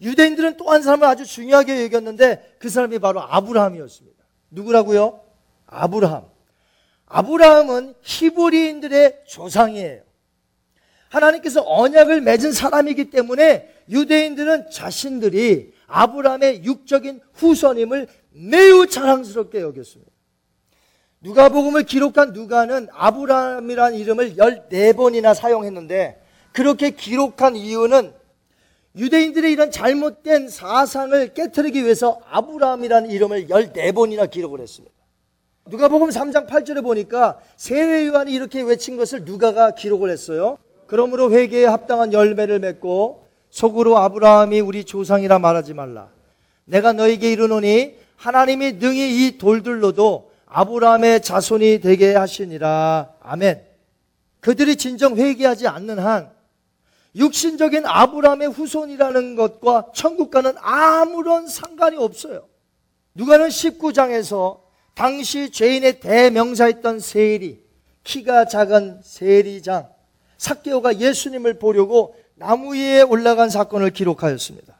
유대인들은 0.00 0.56
또 0.56 0.70
한 0.70 0.82
사람을 0.82 1.04
아주 1.04 1.26
중요하게 1.26 1.82
여겼는데 1.84 2.58
그 2.60 2.68
사람이 2.68 3.00
바로 3.00 3.22
아브라함이었습니다. 3.22 4.24
누구라고요? 4.50 5.20
아브라함. 5.66 6.26
아브라함은 7.06 7.94
히브리인들의 8.02 9.24
조상이에요. 9.26 10.02
하나님께서 11.08 11.62
언약을 11.66 12.20
맺은 12.20 12.52
사람이기 12.52 13.10
때문에 13.10 13.74
유대인들은 13.88 14.70
자신들이 14.70 15.72
아브라함의 15.88 16.62
육적인 16.62 17.20
후손임을 17.32 18.06
매우 18.30 18.86
자랑스럽게 18.86 19.60
여겼습니다. 19.60 20.15
누가복음을 21.20 21.84
기록한 21.84 22.32
누가는 22.32 22.88
아브라함이라는 22.92 23.98
이름을 23.98 24.34
14번이나 24.36 25.34
사용했는데 25.34 26.20
그렇게 26.52 26.90
기록한 26.90 27.56
이유는 27.56 28.12
유대인들의 28.96 29.52
이런 29.52 29.70
잘못된 29.70 30.48
사상을 30.48 31.34
깨뜨리기 31.34 31.84
위해서 31.84 32.20
아브라함이라는 32.30 33.10
이름을 33.10 33.46
14번이나 33.48 34.30
기록을 34.30 34.60
했습니다. 34.60 34.94
누가복음 35.66 36.08
3장 36.08 36.46
8절에 36.46 36.82
보니까 36.82 37.38
세례 37.56 38.06
요한이 38.06 38.32
이렇게 38.32 38.62
외친 38.62 38.96
것을 38.96 39.24
누가가 39.24 39.72
기록을 39.72 40.10
했어요. 40.10 40.58
그러므로 40.86 41.32
회개에 41.32 41.66
합당한 41.66 42.12
열매를 42.12 42.60
맺고 42.60 43.26
속으로 43.50 43.98
아브라함이 43.98 44.60
우리 44.60 44.84
조상이라 44.84 45.40
말하지 45.40 45.74
말라. 45.74 46.08
내가 46.64 46.92
너에게 46.92 47.32
이르노니 47.32 47.96
하나님이 48.16 48.74
능히 48.74 49.26
이 49.26 49.38
돌들로도 49.38 50.30
아브라함의 50.46 51.22
자손이 51.22 51.80
되게 51.80 52.14
하시니라. 52.14 53.14
아멘. 53.20 53.62
그들이 54.40 54.76
진정 54.76 55.16
회개하지 55.16 55.66
않는 55.66 55.98
한 55.98 56.30
육신적인 57.16 57.84
아브라함의 57.86 58.48
후손이라는 58.48 59.36
것과 59.36 59.90
천국과는 59.94 60.52
아무런 60.58 61.48
상관이 61.48 61.96
없어요. 61.96 62.46
누가는 63.14 63.48
19장에서 63.48 64.60
당시 64.94 65.50
죄인의 65.50 66.00
대명사였던 66.00 67.00
세리, 67.00 67.62
키가 68.04 68.46
작은 68.46 69.00
세리장, 69.02 69.88
삭개오가 70.38 70.98
예수님을 70.98 71.58
보려고 71.58 72.14
나무 72.34 72.74
위에 72.74 73.02
올라간 73.02 73.48
사건을 73.48 73.90
기록하였습니다. 73.90 74.76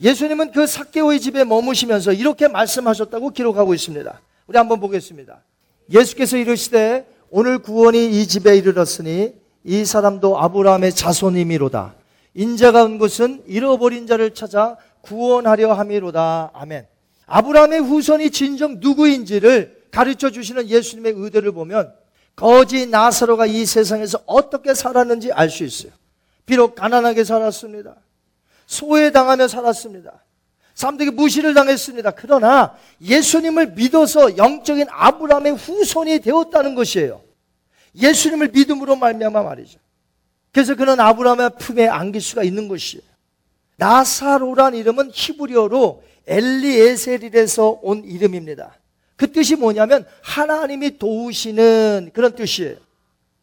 예수님은 0.00 0.52
그 0.52 0.66
삭개오의 0.66 1.20
집에 1.20 1.44
머무시면서 1.44 2.12
이렇게 2.12 2.48
말씀하셨다고 2.48 3.30
기록하고 3.30 3.74
있습니다. 3.74 4.20
우리 4.46 4.58
한번 4.58 4.80
보겠습니다. 4.80 5.42
예수께서 5.90 6.36
이르시되 6.36 7.06
오늘 7.30 7.58
구원이 7.58 8.20
이 8.20 8.26
집에 8.26 8.56
이르렀으니 8.56 9.34
이 9.64 9.84
사람도 9.84 10.38
아브라함의 10.38 10.92
자손이미로다. 10.92 11.94
인자가 12.34 12.84
온 12.84 12.98
것은 12.98 13.42
잃어버린 13.46 14.06
자를 14.06 14.34
찾아 14.34 14.76
구원하려 15.02 15.72
함이로다. 15.72 16.50
아멘. 16.52 16.86
아브라함의 17.26 17.80
후손이 17.80 18.30
진정 18.30 18.80
누구인지를 18.80 19.84
가르쳐 19.90 20.30
주시는 20.30 20.68
예수님의 20.68 21.14
의도를 21.16 21.52
보면 21.52 21.92
거지 22.36 22.86
나사로가 22.86 23.46
이 23.46 23.64
세상에서 23.64 24.20
어떻게 24.26 24.74
살았는지 24.74 25.32
알 25.32 25.48
수 25.48 25.64
있어요. 25.64 25.92
비록 26.44 26.74
가난하게 26.74 27.24
살았습니다. 27.24 27.96
소외당하며 28.66 29.48
살았습니다. 29.48 30.23
사람들에게 30.74 31.12
무시를 31.12 31.54
당했습니다. 31.54 32.10
그러나 32.12 32.76
예수님을 33.00 33.72
믿어서 33.72 34.36
영적인 34.36 34.86
아브라함의 34.90 35.54
후손이 35.54 36.20
되었다는 36.20 36.74
것이에요. 36.74 37.22
예수님을 37.96 38.48
믿음으로 38.48 38.96
말미암아 38.96 39.42
말이죠. 39.42 39.78
그래서 40.52 40.74
그는 40.74 40.98
아브라함의 41.00 41.50
품에 41.58 41.88
안길 41.88 42.20
수가 42.20 42.42
있는 42.42 42.68
것이에요. 42.68 43.02
나사로란 43.76 44.74
이름은 44.74 45.10
히브리어로 45.12 46.02
엘리에셀이에서 46.26 47.80
온 47.82 48.04
이름입니다. 48.04 48.76
그 49.16 49.30
뜻이 49.30 49.56
뭐냐면 49.56 50.06
하나님이 50.22 50.98
도우시는 50.98 52.10
그런 52.12 52.34
뜻이에요. 52.34 52.76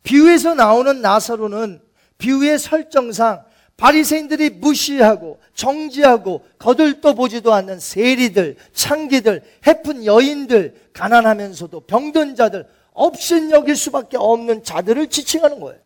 비유에서 0.04 0.56
나오는 0.56 1.02
나사로는 1.02 1.82
비유의 2.18 2.60
설정상 2.60 3.44
바리새인들이 3.82 4.52
무시하고 4.52 5.40
정지하고 5.56 6.46
거들떠 6.60 7.16
보지도 7.16 7.52
않는 7.52 7.80
세리들, 7.80 8.58
창기들, 8.74 9.42
해픈 9.66 10.06
여인들, 10.06 10.92
가난하면서도 10.94 11.82
병든 11.82 12.36
자들, 12.36 12.68
없인 12.94 13.50
여길 13.50 13.76
수밖에 13.76 14.18
없는 14.18 14.64
자들을 14.64 15.08
지칭하는 15.08 15.60
거예요. 15.60 15.80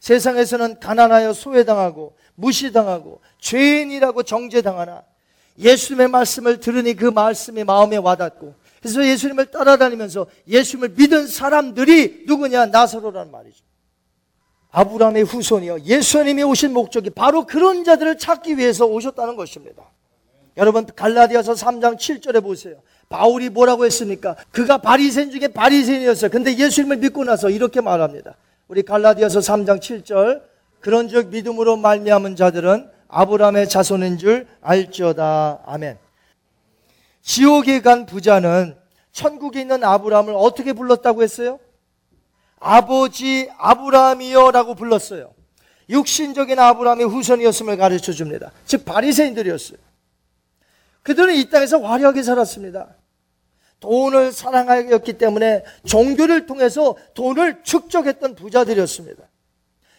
세상에서는 0.00 0.80
가난하여 0.80 1.34
소외당하고 1.34 2.16
무시당하고 2.36 3.20
죄인이라고 3.38 4.22
정죄당하나 4.22 5.04
예수님의 5.58 6.08
말씀을 6.08 6.58
들으니 6.58 6.94
그 6.94 7.04
말씀이 7.04 7.64
마음에 7.64 7.98
와닿고 7.98 8.54
그래서 8.80 9.06
예수님을 9.06 9.50
따라다니면서 9.50 10.26
예수님을 10.48 10.94
믿은 10.96 11.26
사람들이 11.26 12.24
누구냐 12.26 12.66
나사로라는 12.66 13.30
말이죠. 13.30 13.62
아브라함의 14.72 15.24
후손이요. 15.24 15.80
예수님이 15.80 16.42
오신 16.42 16.72
목적이 16.72 17.10
바로 17.10 17.46
그런 17.46 17.84
자들을 17.84 18.18
찾기 18.18 18.56
위해서 18.56 18.86
오셨다는 18.86 19.36
것입니다. 19.36 19.84
여러분 20.56 20.86
갈라디아서 20.86 21.52
3장 21.52 21.96
7절에 21.96 22.42
보세요. 22.42 22.76
바울이 23.08 23.50
뭐라고 23.50 23.84
했습니까? 23.84 24.34
그가 24.50 24.78
바리새인 24.78 25.30
중에 25.30 25.48
바리새인이었어요. 25.48 26.30
근데 26.30 26.56
예수님을 26.56 26.96
믿고 26.98 27.24
나서 27.24 27.50
이렇게 27.50 27.80
말합니다. 27.80 28.34
우리 28.68 28.82
갈라디아서 28.82 29.40
3장 29.40 29.78
7절 29.80 30.42
그런즉 30.80 31.28
믿음으로 31.28 31.76
말미암은 31.76 32.36
자들은 32.36 32.90
아브라함의 33.08 33.68
자손인 33.68 34.16
줄 34.16 34.46
알지어다. 34.62 35.60
아멘. 35.66 35.98
지옥에 37.20 37.82
간 37.82 38.06
부자는 38.06 38.74
천국에 39.12 39.60
있는 39.60 39.84
아브라함을 39.84 40.34
어떻게 40.34 40.72
불렀다고 40.72 41.22
했어요? 41.22 41.60
아버지 42.62 43.50
아브라함이여라고 43.58 44.74
불렀어요. 44.74 45.34
육신적인 45.90 46.58
아브라함의 46.58 47.06
후손이었음을 47.08 47.76
가르쳐 47.76 48.12
줍니다. 48.12 48.52
즉 48.64 48.84
바리새인들이었어요. 48.84 49.78
그들은 51.02 51.34
이 51.34 51.50
땅에서 51.50 51.80
화려하게 51.80 52.22
살았습니다. 52.22 52.94
돈을 53.80 54.30
사랑하였기 54.30 55.14
때문에 55.18 55.64
종교를 55.84 56.46
통해서 56.46 56.96
돈을 57.14 57.64
축적했던 57.64 58.36
부자들이었습니다. 58.36 59.24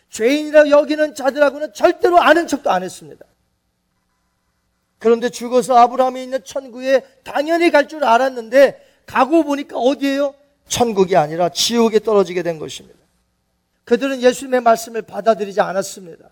죄인이라 0.09 0.69
여기는 0.69 1.15
자들하고는 1.15 1.73
절대로 1.73 2.21
아는 2.21 2.47
척도 2.47 2.71
안 2.71 2.81
했습니다. 2.81 3.25
그런데 4.99 5.27
죽어서 5.29 5.75
아브라함이 5.75 6.23
있는 6.23 6.41
천국에 6.45 7.01
당연히 7.25 7.71
갈 7.71 7.89
줄 7.89 8.05
알았는데 8.05 9.03
가고 9.05 9.43
보니까 9.43 9.75
어디에요? 9.77 10.33
천국이 10.67 11.15
아니라 11.15 11.49
지옥에 11.49 11.99
떨어지게 11.99 12.43
된 12.43 12.59
것입니다. 12.59 12.99
그들은 13.85 14.21
예수님의 14.21 14.61
말씀을 14.61 15.01
받아들이지 15.01 15.61
않았습니다. 15.61 16.29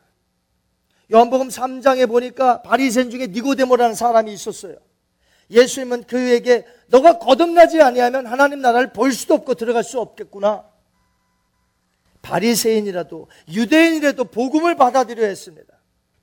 요한복음 1.14 1.50
3장에 1.50 2.08
보니까 2.08 2.62
바리새인 2.62 3.10
중에 3.10 3.28
니고데모라는 3.28 3.96
사람이 3.96 4.32
있었어요. 4.32 4.78
예수님은 5.50 6.04
그에게 6.04 6.66
너가 6.88 7.20
거듭나지 7.20 7.82
아니하면 7.82 8.26
하나님 8.26 8.62
나라를 8.62 8.94
볼 8.94 9.12
수도 9.12 9.34
없고 9.34 9.56
들어갈 9.56 9.84
수 9.84 10.00
없겠구나. 10.00 10.64
바리새인이라도 12.22 13.28
유대인이라도 13.50 14.26
복음을 14.26 14.76
받아들여야 14.76 15.28
했습니다. 15.28 15.74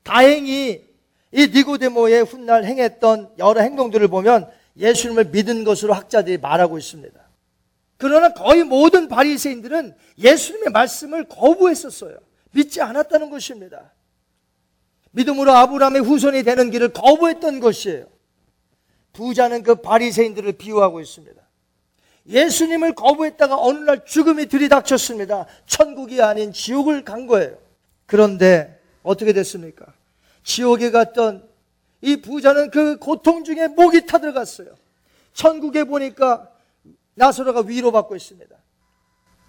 다행히 0.02 0.86
이 1.32 1.48
니고데모의 1.48 2.24
훗날 2.24 2.64
행했던 2.64 3.34
여러 3.38 3.60
행동들을 3.60 4.08
보면 4.08 4.50
예수님을 4.78 5.26
믿은 5.26 5.64
것으로 5.64 5.92
학자들이 5.92 6.38
말하고 6.38 6.78
있습니다. 6.78 7.27
그러나 7.98 8.32
거의 8.32 8.64
모든 8.64 9.08
바리새인들은 9.08 9.94
예수님의 10.18 10.70
말씀을 10.70 11.24
거부했었어요. 11.24 12.16
믿지 12.52 12.80
않았다는 12.80 13.28
것입니다. 13.28 13.92
믿음으로 15.10 15.52
아브라함의 15.52 16.02
후손이 16.02 16.44
되는 16.44 16.70
길을 16.70 16.92
거부했던 16.92 17.60
것이에요. 17.60 18.06
부자는 19.12 19.64
그 19.64 19.76
바리새인들을 19.76 20.52
비유하고 20.52 21.00
있습니다. 21.00 21.42
예수님을 22.28 22.94
거부했다가 22.94 23.56
어느 23.58 23.78
날 23.78 24.04
죽음이 24.04 24.46
들이닥쳤습니다. 24.46 25.46
천국이 25.66 26.22
아닌 26.22 26.52
지옥을 26.52 27.04
간 27.04 27.26
거예요. 27.26 27.58
그런데 28.06 28.80
어떻게 29.02 29.32
됐습니까? 29.32 29.86
지옥에 30.44 30.90
갔던 30.90 31.48
이 32.00 32.20
부자는 32.20 32.70
그 32.70 32.98
고통 32.98 33.42
중에 33.42 33.68
목이 33.68 34.06
타들어갔어요. 34.06 34.68
천국에 35.32 35.84
보니까 35.84 36.48
나사로가 37.18 37.62
위로받고 37.66 38.16
있습니다. 38.16 38.56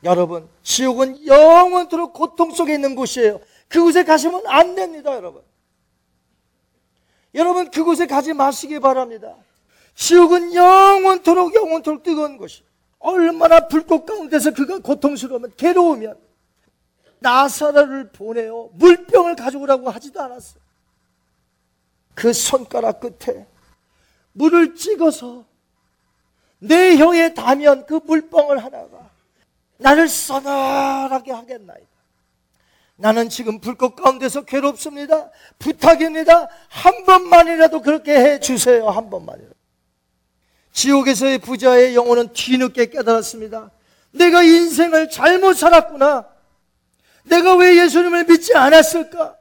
여러분, 0.04 0.50
지옥은 0.64 1.26
영원토록 1.26 2.14
고통 2.14 2.52
속에 2.52 2.74
있는 2.74 2.96
곳이에요. 2.96 3.40
그곳에 3.68 4.04
가시면 4.04 4.48
안 4.48 4.76
됩니다, 4.76 5.14
여러분. 5.16 5.44
여러분, 7.36 7.70
그곳에 7.70 8.08
가지 8.08 8.34
마시기 8.34 8.80
바랍니다. 8.80 9.36
지옥은 9.94 10.54
영원토록 10.54 11.54
영원토록 11.54 12.04
뜨거운 12.04 12.38
곳이. 12.38 12.64
얼마나 12.98 13.68
불꽃 13.68 14.06
가운데서 14.06 14.52
그가 14.52 14.80
고통스러우면 14.80 15.54
괴로우면 15.56 16.18
나사로를 17.20 18.12
보내요. 18.12 18.70
물병을 18.74 19.36
가져오라고 19.36 19.90
하지도 19.90 20.22
않았어요. 20.22 20.62
그 22.14 22.34
손가락 22.34 23.00
끝에 23.00 23.48
물을 24.34 24.76
찍어서 24.76 25.46
내 26.60 26.98
혀에 26.98 27.34
닿으면 27.34 27.86
그 27.86 28.02
물방울 28.06 28.60
하나가 28.60 29.10
나를 29.78 30.08
서늘하게 30.10 31.32
하겠나이다. 31.32 31.88
나는 32.98 33.30
지금 33.30 33.62
불꽃 33.62 33.96
가운데서 33.96 34.44
괴롭습니다. 34.44 35.32
부탁입니다. 35.58 36.50
한 36.68 37.06
번만이라도 37.06 37.82
그렇게 37.82 38.14
해 38.14 38.40
주세요. 38.42 38.90
한 38.90 39.10
번만이라도. 39.10 39.56
지옥에서의 40.74 41.38
부자의 41.40 41.96
영혼은 41.96 42.34
뒤늦게 42.34 42.90
깨달았습니다. 42.90 43.72
내가 44.12 44.44
인생을 44.44 45.10
잘못 45.10 45.54
살았구나. 45.54 46.28
내가 47.24 47.56
왜 47.56 47.78
예수님을 47.84 48.26
믿지 48.26 48.54
않았을까? 48.56 49.38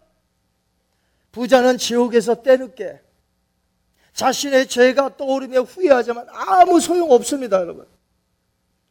부자는 1.33 1.79
지옥에서 1.79 2.43
때늦게 2.43 3.01
자신의 4.19 4.67
죄가 4.67 5.17
떠오르며 5.17 5.61
후회하지만 5.61 6.27
아무 6.31 6.81
소용 6.81 7.13
없습니다, 7.13 7.61
여러분. 7.61 7.87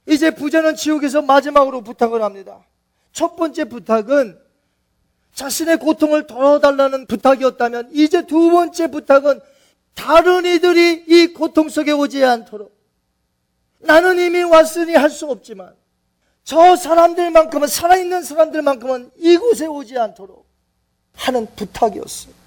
이제 0.07 0.31
부자는 0.31 0.77
지옥에서 0.77 1.21
마지막으로 1.21 1.81
부탁을 1.81 2.21
합니다. 2.21 2.65
첫 3.11 3.35
번째 3.35 3.65
부탁은 3.65 4.39
자신의 5.33 5.79
고통을 5.79 6.27
덜어달라는 6.27 7.07
부탁이었다면 7.07 7.89
이제 7.91 8.25
두 8.25 8.49
번째 8.51 8.87
부탁은 8.89 9.41
다른 9.95 10.45
이들이 10.45 11.03
이 11.09 11.33
고통 11.33 11.67
속에 11.67 11.91
오지 11.91 12.23
않도록 12.23 12.73
나는 13.79 14.17
이미 14.19 14.43
왔으니 14.43 14.95
할 14.95 15.09
수 15.09 15.25
없지만 15.29 15.75
저 16.45 16.77
사람들만큼은 16.77 17.67
살아있는 17.67 18.23
사람들만큼은 18.23 19.11
이곳에 19.17 19.65
오지 19.65 19.97
않도록 19.97 20.47
하는 21.15 21.47
부탁이었어요. 21.57 22.46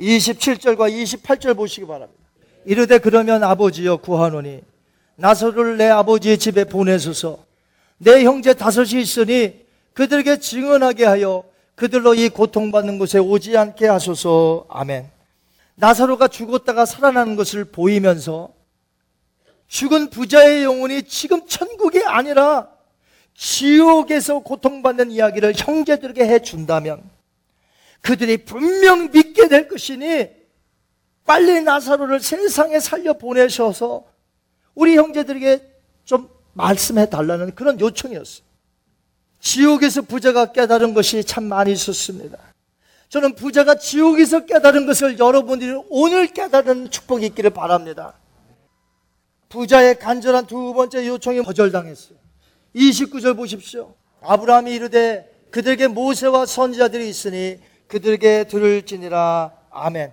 27절과 0.00 0.90
28절 0.90 1.56
보시기 1.56 1.86
바랍니다. 1.86 2.20
이르되 2.64 2.98
그러면 2.98 3.44
아버지여 3.44 3.98
구하노니 3.98 4.62
나서를 5.16 5.76
내 5.76 5.88
아버지의 5.88 6.38
집에 6.38 6.64
보내소서. 6.64 7.44
내 7.98 8.24
형제 8.24 8.54
다섯이 8.54 9.00
있으니 9.00 9.60
그들에게 9.92 10.38
증언하게 10.38 11.04
하여 11.04 11.44
그들로 11.74 12.14
이 12.14 12.30
고통받는 12.30 12.98
곳에 12.98 13.18
오지 13.18 13.56
않게 13.56 13.86
하소서. 13.86 14.66
아멘. 14.70 15.10
나사로가 15.74 16.28
죽었다가 16.28 16.86
살아나는 16.86 17.36
것을 17.36 17.64
보이면서 17.64 18.50
죽은 19.66 20.10
부자의 20.10 20.64
영혼이 20.64 21.04
지금 21.04 21.46
천국이 21.46 22.02
아니라 22.04 22.68
지옥에서 23.34 24.40
고통받는 24.40 25.10
이야기를 25.10 25.54
형제들에게 25.56 26.26
해준다면 26.26 27.02
그들이 28.00 28.38
분명 28.38 29.10
믿게 29.10 29.48
될 29.48 29.68
것이니 29.68 30.28
빨리 31.24 31.60
나사로를 31.62 32.20
세상에 32.20 32.80
살려 32.80 33.12
보내셔서 33.14 34.04
우리 34.74 34.96
형제들에게 34.96 35.70
좀 36.04 36.28
말씀해 36.54 37.10
달라는 37.10 37.54
그런 37.54 37.78
요청이었어요. 37.78 38.44
지옥에서 39.40 40.02
부자가 40.02 40.52
깨달은 40.52 40.94
것이 40.94 41.24
참 41.24 41.44
많이 41.44 41.72
있었습니다. 41.72 42.38
저는 43.08 43.34
부자가 43.34 43.76
지옥에서 43.76 44.46
깨달은 44.46 44.86
것을 44.86 45.18
여러분들이 45.18 45.80
오늘 45.88 46.28
깨달은 46.28 46.90
축복이 46.90 47.26
있기를 47.26 47.50
바랍니다. 47.50 48.14
부자의 49.48 49.98
간절한 49.98 50.46
두 50.46 50.72
번째 50.74 51.06
요청이 51.06 51.42
거절당했어요. 51.42 52.18
29절 52.74 53.36
보십시오. 53.36 53.94
아브라함이 54.20 54.72
이르되 54.72 55.28
그들에게 55.50 55.88
모세와 55.88 56.46
선지자들이 56.46 57.08
있으니 57.08 57.58
그들에게 57.90 58.44
들을지니라. 58.44 59.52
아멘. 59.70 60.12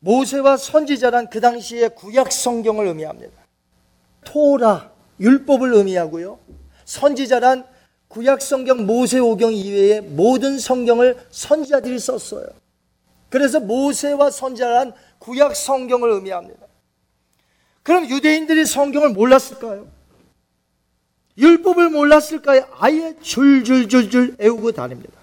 모세와 0.00 0.58
선지자란 0.58 1.30
그 1.30 1.40
당시에 1.40 1.88
구약 1.88 2.30
성경을 2.30 2.86
의미합니다. 2.86 3.32
토라, 4.24 4.92
율법을 5.18 5.72
의미하고요. 5.72 6.38
선지자란 6.84 7.66
구약 8.08 8.42
성경 8.42 8.86
모세오경 8.86 9.52
이외의 9.52 10.02
모든 10.02 10.58
성경을 10.58 11.18
선지자들이 11.30 11.98
썼어요. 11.98 12.46
그래서 13.30 13.58
모세와 13.58 14.30
선지자란 14.30 14.92
구약 15.18 15.56
성경을 15.56 16.10
의미합니다. 16.10 16.66
그럼 17.82 18.08
유대인들이 18.08 18.66
성경을 18.66 19.10
몰랐을까요? 19.10 19.88
율법을 21.38 21.88
몰랐을까요? 21.88 22.66
아예 22.78 23.16
줄줄줄줄 23.20 24.36
애우고 24.40 24.72
다닙니다. 24.72 25.17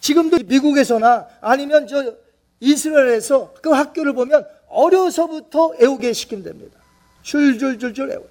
지금도 0.00 0.38
미국에서나 0.46 1.28
아니면 1.40 1.86
저 1.86 2.14
이스라엘에서 2.58 3.54
그 3.62 3.70
학교를 3.70 4.12
보면 4.14 4.46
어려서부터 4.68 5.74
애우게 5.80 6.12
시킨답니다. 6.12 6.78
줄줄줄줄 7.22 8.10
애워. 8.10 8.26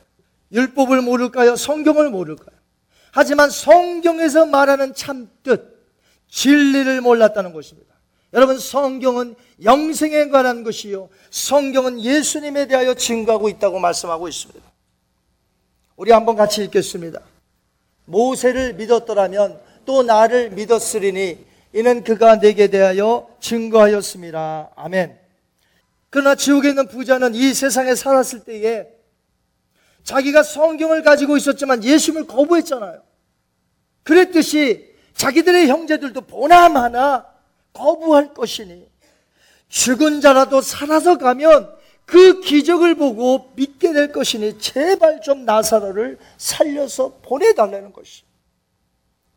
율법을 0.52 1.02
모를까요? 1.02 1.56
성경을 1.56 2.10
모를까요? 2.10 2.58
하지만 3.12 3.50
성경에서 3.50 4.46
말하는 4.46 4.94
참뜻, 4.94 5.78
진리를 6.30 7.02
몰랐다는 7.02 7.54
것입니다. 7.54 7.90
여러분, 8.34 8.60
성경은 8.60 9.36
영생에 9.64 10.30
관한 10.30 10.64
것이요. 10.64 11.10
성경은 11.32 12.02
예수님에 12.02 12.68
대하여 12.68 12.94
증거하고 12.94 13.50
있다고 13.50 13.80
말씀하고 13.80 14.28
있습니다. 14.28 14.62
우리 15.96 16.12
한번 16.12 16.36
같이 16.36 16.64
읽겠습니다. 16.64 17.20
모세를 18.06 18.76
믿었더라면 18.76 19.60
또 19.86 20.04
나를 20.04 20.52
믿었으리니 20.52 21.49
이는 21.74 22.04
그가 22.04 22.40
내게 22.40 22.68
대하여 22.68 23.30
증거하였습니다. 23.40 24.72
아멘. 24.76 25.18
그러나 26.10 26.36
지옥에 26.36 26.70
있는 26.70 26.88
부자는 26.88 27.36
이 27.36 27.54
세상에 27.54 27.94
살았을 27.94 28.44
때에 28.44 28.88
자기가 30.04 30.42
성경을 30.42 31.04
가지고 31.04 31.38
있었지만 31.38 31.84
예수님을 31.84 32.26
거부했잖아요. 32.28 33.04
그랬듯이 34.04 34.90
자기들의 35.14 35.68
형제들도 35.68 36.22
보나마나 36.22 37.28
거부할 37.74 38.34
것이니 38.34 38.90
죽은 39.68 40.22
자라도 40.22 40.62
살아서 40.62 41.18
가면 41.20 41.78
그 42.06 42.42
기적을 42.42 42.96
보고 42.96 43.52
믿게 43.56 43.94
될 43.94 44.12
것이니 44.12 44.58
제발 44.58 45.22
좀 45.22 45.46
나사로를 45.46 46.18
살려서 46.38 47.20
보내달라는 47.22 47.94
것이. 47.94 48.24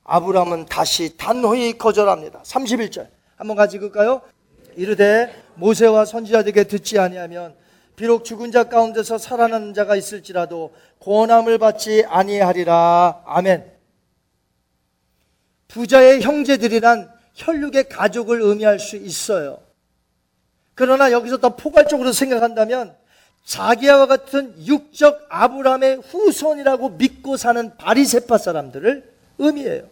아브라함은 0.04 0.66
다시 0.66 1.16
단호히 1.16 1.78
거절합니다. 1.78 2.42
31절. 2.42 3.08
한번 3.36 3.56
같이 3.56 3.76
읽을까요? 3.76 4.22
이르되 4.76 5.32
모세와 5.54 6.04
선지자들에게 6.04 6.64
듣지 6.64 6.98
아니하면 6.98 7.54
비록 7.96 8.24
죽은 8.24 8.52
자 8.52 8.64
가운데서 8.64 9.18
살아나는 9.18 9.74
자가 9.74 9.96
있을지라도 9.96 10.74
고난을 10.98 11.58
받지 11.58 12.04
아니하리라. 12.08 13.22
아멘. 13.26 13.70
부자의 15.68 16.22
형제들이란 16.22 17.10
혈육의 17.34 17.88
가족을 17.88 18.40
의미할 18.42 18.78
수 18.78 18.96
있어요. 18.96 19.58
그러나 20.74 21.12
여기서 21.12 21.38
더 21.38 21.56
포괄적으로 21.56 22.12
생각한다면 22.12 22.96
자기와 23.44 24.06
같은 24.06 24.54
육적 24.66 25.26
아브라함의 25.28 25.98
후손이라고 25.98 26.90
믿고 26.90 27.36
사는 27.36 27.76
바리세파 27.76 28.38
사람들을 28.38 29.11
의미해요. 29.46 29.88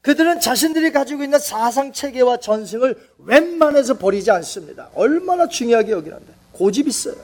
그들은 0.00 0.40
자신들이 0.40 0.90
가지고 0.90 1.22
있는 1.22 1.38
사상 1.38 1.92
체계와 1.92 2.38
전승을 2.38 3.10
웬만해서 3.18 3.98
버리지 3.98 4.30
않습니다. 4.32 4.90
얼마나 4.94 5.46
중요하게 5.46 5.92
여기는데 5.92 6.32
고집 6.52 6.88
있어요. 6.88 7.16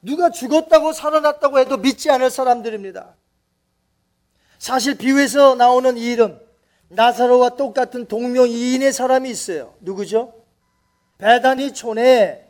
누가 0.00 0.30
죽었다고 0.30 0.92
살아났다고 0.92 1.58
해도 1.58 1.76
믿지 1.76 2.10
않을 2.10 2.30
사람들입니다. 2.30 3.14
사실 4.58 4.96
비유에서 4.96 5.54
나오는 5.56 5.96
이 5.96 6.04
이름 6.12 6.40
나사로와 6.88 7.50
똑같은 7.50 8.06
동명이인의 8.06 8.92
사람이 8.92 9.28
있어요. 9.30 9.74
누구죠? 9.80 10.34
베다니 11.18 11.74
촌에 11.74 12.48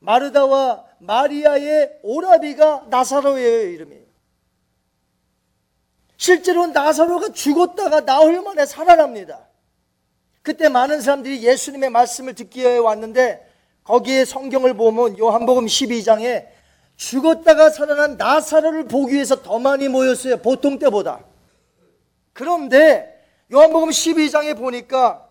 마르다와 0.00 0.84
마리아의 0.98 2.00
오라비가 2.02 2.86
나사로의 2.90 3.72
이름이에요. 3.74 4.05
실제로 6.16 6.66
나사로가 6.66 7.30
죽었다가 7.30 8.00
나흘 8.00 8.40
만에 8.42 8.66
살아납니다. 8.66 9.46
그때 10.42 10.68
많은 10.68 11.00
사람들이 11.00 11.42
예수님의 11.42 11.90
말씀을 11.90 12.34
듣기 12.34 12.60
위해 12.60 12.78
왔는데 12.78 13.44
거기에 13.84 14.24
성경을 14.24 14.74
보면 14.74 15.18
요한복음 15.18 15.66
12장에 15.66 16.46
죽었다가 16.96 17.70
살아난 17.70 18.16
나사로를 18.16 18.84
보기 18.84 19.14
위해서 19.14 19.42
더 19.42 19.58
많이 19.58 19.88
모였어요. 19.88 20.38
보통 20.38 20.78
때보다. 20.78 21.24
그런데 22.32 23.12
요한복음 23.52 23.90
12장에 23.90 24.56
보니까 24.56 25.28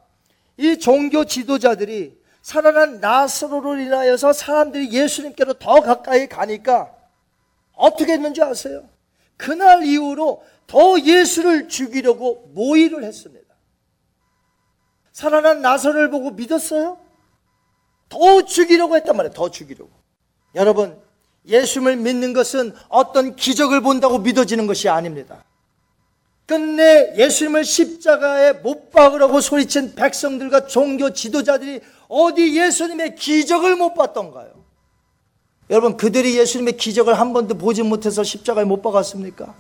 이 0.58 0.78
종교 0.78 1.26
지도자들이 1.26 2.18
살아난 2.42 3.00
나사로를 3.00 3.82
인하여서 3.82 4.34
사람들이 4.34 4.92
예수님께로 4.92 5.54
더 5.56 5.82
가까이 5.82 6.28
가니까 6.28 6.94
어떻게 7.74 8.14
했는지 8.14 8.42
아세요? 8.42 8.88
그날 9.38 9.84
이후로 9.84 10.44
더 10.68 11.00
예수를 11.00 11.68
죽이려고 11.68 12.52
모의를 12.54 13.04
했습니다. 13.04 13.46
살아난 15.12 15.62
나사로를 15.62 16.10
보고 16.10 16.32
믿었어요? 16.32 16.98
더 18.10 18.42
죽이려고 18.44 18.96
했단 18.96 19.16
말이에요. 19.16 19.34
더 19.34 19.50
죽이려고. 19.50 19.92
여러분, 20.56 21.00
예수님을 21.48 21.98
믿는 21.98 22.34
것은 22.34 22.74
어떤 22.90 23.36
기적을 23.36 23.82
본다고 23.82 24.20
믿어지는 24.20 24.68
것이 24.68 24.90
아닙니다. 24.90 25.44
끝내 26.46 27.16
예수님을 27.18 27.64
십자가에 27.64 28.54
못 28.54 28.92
박으라고 28.92 29.42
소리친 29.42 29.96
백성들과 29.96 30.68
종교 30.68 31.12
지도자들이 31.12 31.82
어디 32.08 32.60
예수님의 32.60 33.16
기적을 33.16 33.76
못 33.76 33.94
봤던가요? 33.94 34.54
여러분, 35.72 35.98
그들이 35.98 36.38
예수님의 36.38 36.78
기적을 36.78 37.20
한 37.20 37.34
번도 37.34 37.58
보지 37.58 37.82
못해서 37.82 38.24
십자가에 38.24 38.66
못 38.66 38.82
박았습니까? 38.82 39.56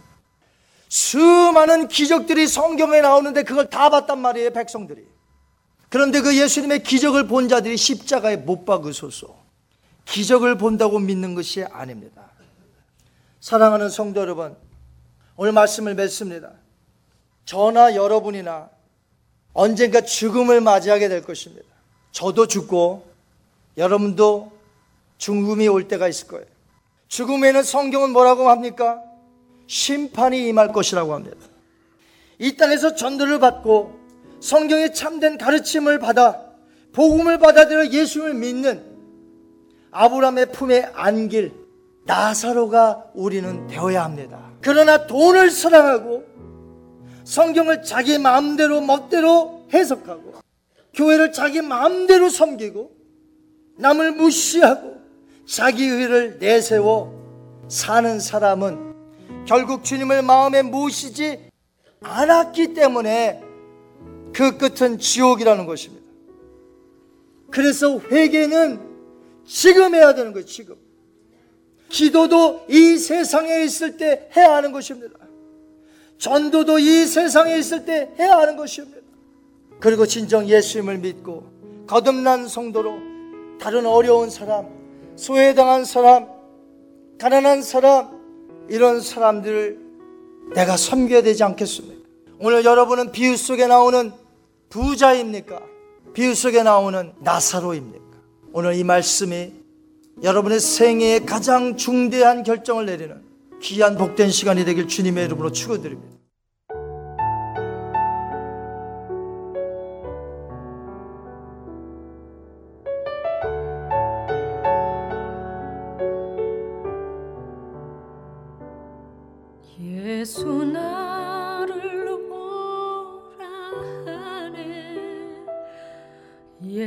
수많은 0.87 1.87
기적들이 1.87 2.47
성경에 2.47 3.01
나오는데 3.01 3.43
그걸 3.43 3.69
다 3.69 3.89
봤단 3.89 4.19
말이에요, 4.19 4.51
백성들이. 4.51 5.05
그런데 5.89 6.21
그 6.21 6.37
예수님의 6.37 6.83
기적을 6.83 7.27
본 7.27 7.47
자들이 7.47 7.77
십자가에 7.77 8.37
못 8.37 8.65
박으소서. 8.65 9.43
기적을 10.05 10.57
본다고 10.57 10.99
믿는 10.99 11.35
것이 11.35 11.63
아닙니다. 11.63 12.29
사랑하는 13.39 13.89
성도 13.89 14.21
여러분, 14.21 14.55
오늘 15.35 15.51
말씀을 15.51 15.95
맺습니다. 15.95 16.51
저나 17.45 17.95
여러분이나 17.95 18.69
언젠가 19.53 20.01
죽음을 20.01 20.61
맞이하게 20.61 21.09
될 21.09 21.23
것입니다. 21.23 21.65
저도 22.11 22.47
죽고 22.47 23.05
여러분도 23.77 24.51
죽음이 25.17 25.67
올 25.67 25.87
때가 25.87 26.07
있을 26.07 26.27
거예요. 26.27 26.45
죽음에는 27.07 27.63
성경은 27.63 28.11
뭐라고 28.11 28.49
합니까? 28.49 29.01
심판이 29.67 30.47
임할 30.47 30.71
것이라고 30.71 31.13
합니다. 31.13 31.37
이 32.39 32.55
땅에서 32.55 32.95
전도를 32.95 33.39
받고 33.39 33.99
성경의 34.41 34.93
참된 34.93 35.37
가르침을 35.37 35.99
받아 35.99 36.41
복음을 36.93 37.39
받아들여 37.39 37.87
예수를 37.89 38.33
믿는 38.33 38.83
아브라함의 39.91 40.51
품에 40.51 40.91
안길 40.93 41.53
나사로가 42.05 43.05
우리는 43.13 43.67
되어야 43.67 44.03
합니다. 44.03 44.51
그러나 44.61 45.07
돈을 45.07 45.49
사랑하고 45.49 46.23
성경을 47.23 47.81
자기 47.81 48.17
마음대로 48.17 48.81
멋대로 48.81 49.65
해석하고 49.73 50.35
교회를 50.93 51.31
자기 51.31 51.61
마음대로 51.61 52.29
섬기고 52.29 52.91
남을 53.77 54.13
무시하고 54.13 54.95
자기 55.45 55.85
의를 55.85 56.37
내세워 56.39 57.65
사는 57.67 58.19
사람은 58.19 58.84
결국 59.45 59.83
주님을 59.83 60.23
마음에 60.23 60.61
모시지 60.61 61.39
않았기 62.01 62.73
때문에 62.73 63.41
그 64.33 64.57
끝은 64.57 64.99
지옥이라는 64.99 65.65
것입니다. 65.65 66.05
그래서 67.51 67.99
회개는 67.99 68.79
지금 69.45 69.95
해야 69.95 70.13
되는 70.13 70.33
거예요, 70.33 70.45
지금. 70.45 70.75
기도도 71.89 72.65
이 72.67 72.97
세상에 72.97 73.63
있을 73.63 73.97
때 73.97 74.29
해야 74.35 74.55
하는 74.55 74.71
것입니다. 74.71 75.17
전도도 76.17 76.79
이 76.79 77.05
세상에 77.05 77.57
있을 77.57 77.85
때 77.85 78.11
해야 78.19 78.37
하는 78.37 78.57
것입니다. 78.57 78.99
그리고 79.79 80.05
진정 80.05 80.47
예수님을 80.47 80.97
믿고 80.97 81.85
거듭난 81.87 82.47
성도로 82.47 82.97
다른 83.59 83.85
어려운 83.85 84.29
사람, 84.29 84.67
소외당한 85.15 85.85
사람, 85.85 86.27
가난한 87.19 87.61
사람, 87.61 88.14
이런 88.69 89.01
사람들을 89.01 89.79
내가 90.53 90.77
섬겨야 90.77 91.21
되지 91.21 91.43
않겠습니까? 91.43 92.05
오늘 92.39 92.65
여러분은 92.65 93.11
비유 93.11 93.37
속에 93.37 93.67
나오는 93.67 94.11
부자입니까? 94.69 95.61
비유 96.13 96.35
속에 96.35 96.63
나오는 96.63 97.13
나사로입니까? 97.19 98.05
오늘 98.53 98.75
이 98.75 98.83
말씀이 98.83 99.51
여러분의 100.23 100.59
생애에 100.59 101.19
가장 101.19 101.75
중대한 101.75 102.43
결정을 102.43 102.85
내리는 102.85 103.21
귀한 103.61 103.97
복된 103.97 104.29
시간이 104.29 104.65
되길 104.65 104.87
주님의 104.87 105.25
이름으로 105.25 105.51
축원드립니다. 105.51 106.14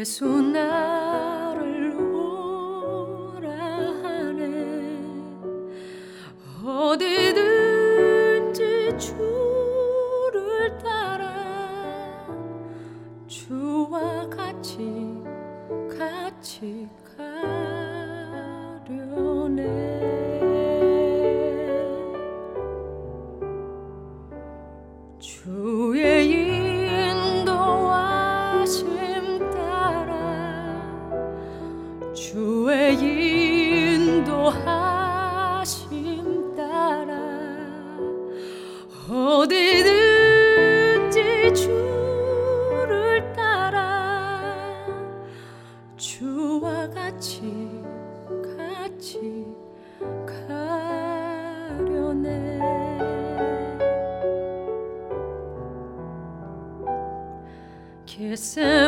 예수 0.09 0.25
나를 0.41 1.95
오라 2.01 3.51
하네. 4.03 4.97
어디든지 6.65 7.77
주를 8.97 10.79
따라 10.79 12.27
주와 13.27 14.27
같이 14.31 15.23
같이 15.99 16.89
sempre. 58.39 58.88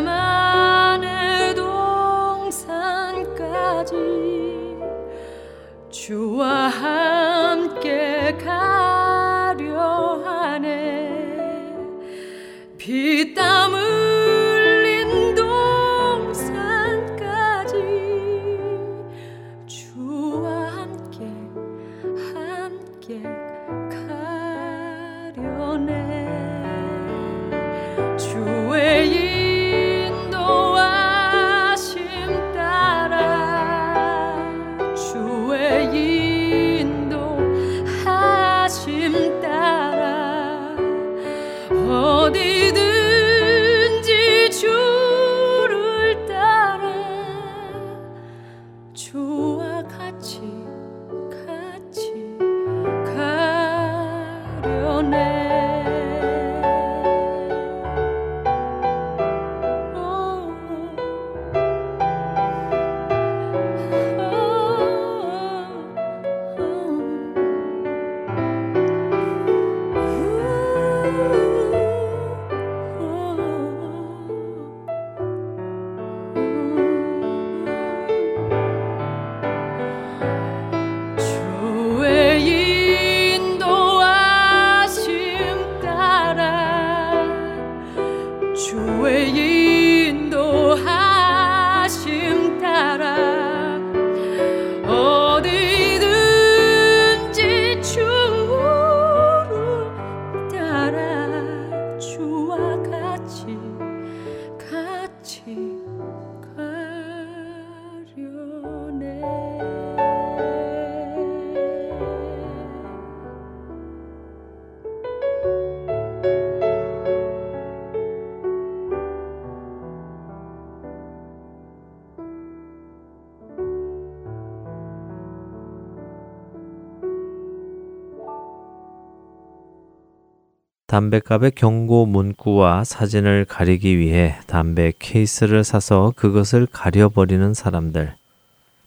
담배값의 130.90 131.52
경고 131.52 132.04
문구와 132.04 132.82
사진을 132.82 133.44
가리기 133.44 133.96
위해 133.96 134.34
담배 134.48 134.92
케이스를 134.98 135.62
사서 135.62 136.12
그것을 136.16 136.66
가려버리는 136.66 137.54
사람들. 137.54 138.14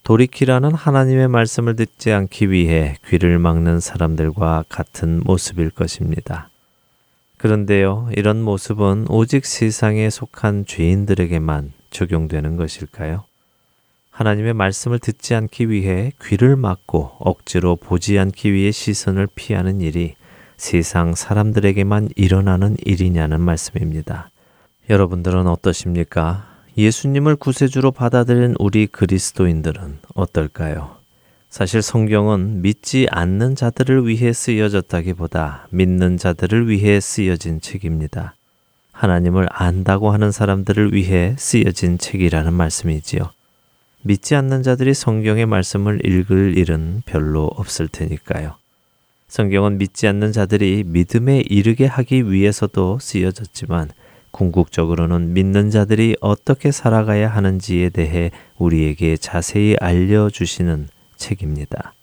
돌이키라는 0.04 0.74
하나님의 0.74 1.30
말씀을 1.30 1.78
듣지 1.78 2.12
않기 2.12 2.52
위해 2.52 2.98
귀를 3.08 3.40
막는 3.40 3.80
사람들과 3.80 4.66
같은 4.68 5.22
모습일 5.24 5.70
것입니다. 5.70 6.50
그런데요, 7.38 8.10
이런 8.18 8.42
모습은 8.42 9.06
오직 9.08 9.46
세상에 9.46 10.10
속한 10.10 10.66
죄인들에게만 10.66 11.72
적용되는 11.90 12.58
것일까요? 12.58 13.24
하나님의 14.12 14.54
말씀을 14.56 15.00
듣지 15.00 15.36
않기 15.36 15.70
위해 15.70 16.12
귀를 16.22 16.58
막고 16.58 17.14
억지로 17.20 17.78
보지 17.78 18.20
않기 18.20 18.52
위해 18.52 18.72
시선을 18.72 19.30
피하는 19.36 19.80
일이 19.80 20.16
세상 20.64 21.14
사람들에게만 21.14 22.08
일어나는 22.16 22.78
일이냐는 22.86 23.42
말씀입니다. 23.42 24.30
여러분들은 24.90 25.46
어떠십니까? 25.46 26.48
예수님을 26.78 27.36
구세주로 27.36 27.92
받아들인 27.92 28.56
우리 28.58 28.88
그리스도인들은 28.88 30.00
어떨까요? 30.16 30.96
사실 31.50 31.82
성경은 31.82 32.62
믿지 32.62 33.08
않는 33.12 33.56
자들을 33.56 34.08
위해 34.08 34.32
쓰여졌다기보다 34.32 35.68
믿는 35.70 36.16
자들을 36.16 36.70
위해 36.70 37.02
쓰여진 37.02 37.60
책입니다. 37.60 38.36
하나님을 38.94 39.48
안다고 39.52 40.12
하는 40.12 40.32
사람들을 40.32 40.94
위해 40.94 41.36
쓰여진 41.38 41.98
책이라는 41.98 42.54
말씀이지요. 42.54 43.32
믿지 44.02 44.34
않는 44.36 44.64
자들이 44.64 44.94
성경의 44.94 45.46
말씀을 45.46 46.06
읽을 46.06 46.58
일은 46.58 47.02
별로 47.06 47.48
없을 47.48 47.90
테니까요. 47.90 48.63
성경은 49.34 49.80
믿지 49.80 50.08
않는 50.08 50.32
자들이 50.32 50.84
믿음에 50.86 51.42
이르게 51.50 51.88
하기 51.88 52.32
위해서도 52.32 53.00
쓰여졌지만 53.02 53.90
궁극적으로는 54.30 55.34
믿는 55.34 55.72
자들이 55.72 56.16
어떻게 56.22 56.70
살아가야 56.72 57.30
하는지에 57.30 57.90
대해 57.90 58.30
우리에게 58.60 59.18
자세히 59.18 59.76
알려주시는 59.82 60.88
책입니다. 61.16 61.94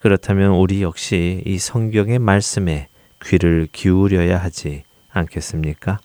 그렇다면 0.00 0.50
우리 0.50 0.82
역시 0.82 1.44
이 1.46 1.58
성경의 1.58 2.18
말씀에 2.18 2.88
귀를 3.22 3.68
기울여야 3.70 4.38
하지 4.38 4.82
않겠습니까? 5.12 6.00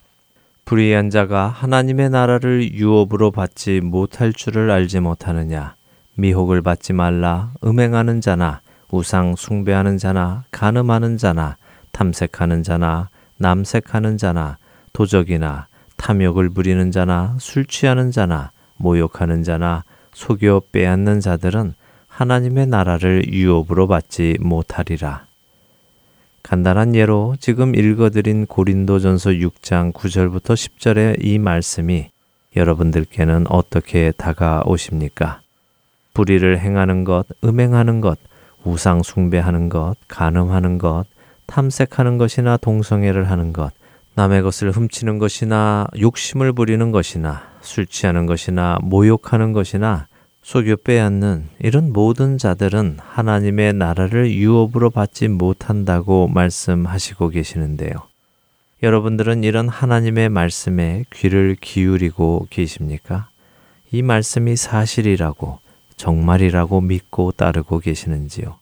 불의한 0.66 1.10
자가 1.10 1.48
하나님의 1.48 2.12
나라를 2.12 2.74
유업으로 2.74 3.32
받지 3.32 3.82
못할 3.82 4.32
줄을 4.32 4.70
알지 4.70 5.00
못하느냐? 5.00 5.74
미혹을 6.14 6.62
받지 6.62 6.94
말라. 6.94 7.54
음행하는 7.64 8.22
자나 8.22 8.62
우상 8.94 9.36
숭배하는 9.36 9.98
자나 9.98 10.44
간음하는 10.52 11.18
자나 11.18 11.58
탐색하는 11.94 12.62
자나 12.62 13.10
남색하는 13.38 14.20
자나 14.20 14.58
도적이나 14.94 15.66
탐욕을 15.98 16.50
부리는 16.50 16.92
자나 16.92 17.36
술 17.40 17.66
취하는 17.66 18.12
자나 18.12 18.52
모욕하는 18.78 19.42
자나 19.42 19.84
속여 20.14 20.62
빼앗는 20.72 21.22
자들은 21.22 21.74
하나님의 22.08 22.68
나라를 22.68 23.34
유업으로 23.34 23.88
받지 23.88 24.38
못하리라. 24.40 25.26
간단한 26.44 26.94
예로 26.94 27.36
지금 27.40 27.74
읽어드린 27.74 28.46
고린도전서 28.46 29.32
6장 29.32 29.92
9절부터 29.92 30.54
10절의 30.54 31.26
이 31.26 31.40
말씀이 31.40 32.12
여러분들께는 32.56 33.46
어떻게 33.50 34.12
다가오십니까? 34.12 35.42
불의를 36.14 36.60
행하는 36.60 37.06
것, 37.06 37.26
음행하는 37.44 38.00
것, 38.00 38.20
우상 38.64 39.04
숭배하는 39.04 39.70
것, 39.70 39.96
간음하는 40.08 40.78
것, 40.78 41.06
탐색하는 41.48 42.18
것이나 42.18 42.58
동성애를 42.58 43.30
하는 43.30 43.54
것, 43.54 43.72
남의 44.16 44.44
것을 44.44 44.72
훔치는 44.72 45.18
것이나 45.18 45.88
욕심을 46.00 46.54
부리는 46.54 46.92
것이나 46.92 47.44
술 47.62 47.88
취하는 47.88 48.26
것이나 48.26 48.78
모욕하는 48.82 49.54
것이나 49.54 50.08
속여 50.44 50.76
빼앗는 50.84 51.48
이런 51.60 51.94
모든 51.94 52.38
자들은 52.38 52.98
하나님의 53.00 53.74
나라를 53.74 54.32
유업으로 54.32 54.90
받지 54.90 55.30
못한다고 55.30 56.28
말씀하시고 56.28 57.30
계시는데요. 57.30 57.94
여러분들은 58.84 59.46
이런 59.46 59.70
하나님의 59.70 60.28
말씀에 60.28 61.06
귀를 61.14 61.56
기울이고 61.60 62.48
계십니까? 62.50 63.30
이 63.92 64.02
말씀이 64.02 64.58
사실이라고 64.58 65.60
정말이라고 66.04 66.82
믿고 66.82 67.32
따르고 67.32 67.80
계시는지요? 67.80 68.56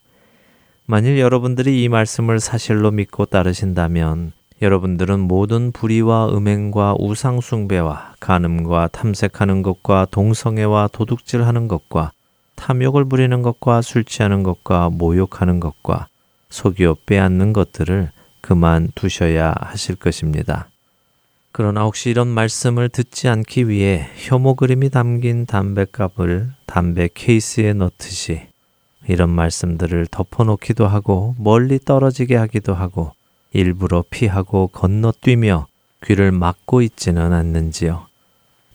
만일 0.86 1.18
여러분들이 1.18 1.82
이 1.82 1.90
말씀을 1.90 2.40
사실로 2.40 2.92
믿고 2.92 3.26
따르신다면 3.26 4.34
여러분들은 4.62 5.20
모든 5.22 5.72
불의와 5.72 6.30
음행과 6.36 6.98
우상숭배와 7.00 8.14
간음과 8.20 8.90
탐색하는 8.90 9.64
것과 9.64 10.06
동성애와 10.12 10.90
도둑질하는 10.92 11.68
것과 11.68 12.12
탐욕을 12.58 13.06
부리는 13.06 13.42
것과 13.42 13.82
술 13.82 14.04
취하는 14.04 14.44
것과 14.44 14.92
모욕하는 14.92 15.60
것과 15.60 16.10
속여 16.50 16.98
빼앗는 17.08 17.54
것들을 17.54 18.12
그만 18.42 18.90
두셔야 18.94 19.56
하실 19.60 19.96
것입니다. 19.96 20.68
그러나 21.52 21.84
혹시 21.84 22.10
이런 22.10 22.28
말씀을 22.28 22.90
듣지 22.90 23.28
않기 23.28 23.68
위해 23.68 24.08
혐오 24.16 24.56
그림이 24.56 24.90
담긴 24.90 25.46
담배값을 25.46 26.52
담배 26.66 27.10
케이스에 27.14 27.74
넣듯이 27.74 28.44
이런 29.08 29.30
말씀들을 29.30 30.08
덮어놓기도 30.10 30.88
하고 30.88 31.36
멀리 31.38 31.80
떨어지게 31.80 32.36
하기도 32.38 32.74
하고 32.74 33.12
일부러 33.52 34.04
피하고 34.10 34.68
건너뛰며 34.68 35.68
귀를 36.06 36.32
막고 36.32 36.82
있지는 36.82 37.34
않는지요. 37.34 38.06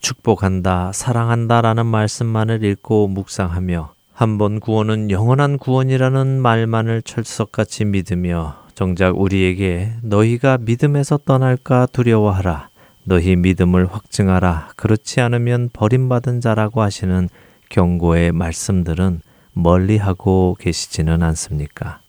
축복한다, 0.01 0.93
사랑한다 0.93 1.63
라는 1.63 1.87
말씀만을 1.87 2.63
읽고 2.63 3.09
묵상하며 3.09 3.95
한 4.13 4.39
번 4.39 4.61
구원은 4.61 5.11
영원한 5.11 5.59
구원이라는 5.59 6.41
말만을 6.41 7.03
철석같이 7.03 7.85
믿으며 7.87 8.66
정작 8.77 9.19
우리에게 9.19 9.95
너희가 10.03 10.59
믿음에서 10.59 11.17
떠날까 11.25 11.87
두려워하라. 11.93 12.69
너희 13.05 13.35
믿음을 13.35 13.87
확증하라. 13.87 14.73
그렇지 14.77 15.23
않으면 15.23 15.71
버림받은 15.73 16.43
자라고 16.43 16.83
하시는 16.83 17.31
경고의 17.71 18.33
말씀들은 18.33 19.23
멀리하고 19.55 20.59
계시지는 20.61 21.23
않습니까? 21.23 22.01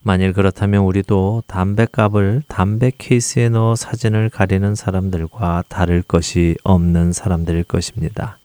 만일 0.00 0.32
그렇다면 0.32 0.84
우리도 0.84 1.42
담배값을 1.46 2.44
담배 2.48 2.90
케이스에 2.96 3.50
넣어 3.50 3.76
사진을 3.76 4.30
가리는 4.30 4.74
사람들과 4.74 5.64
다를 5.68 6.00
것이 6.00 6.56
없는 6.64 7.12
사람들일 7.12 7.64
것입니다. 7.64 8.38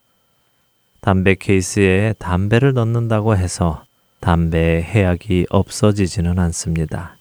담배 1.00 1.36
케이스에 1.36 2.16
담배를 2.20 2.74
넣는다고 2.74 3.38
해서 3.38 3.86
담배의 4.24 4.84
해악이 4.84 5.48
없어지지는 5.50 6.40
않습니다. 6.40 7.18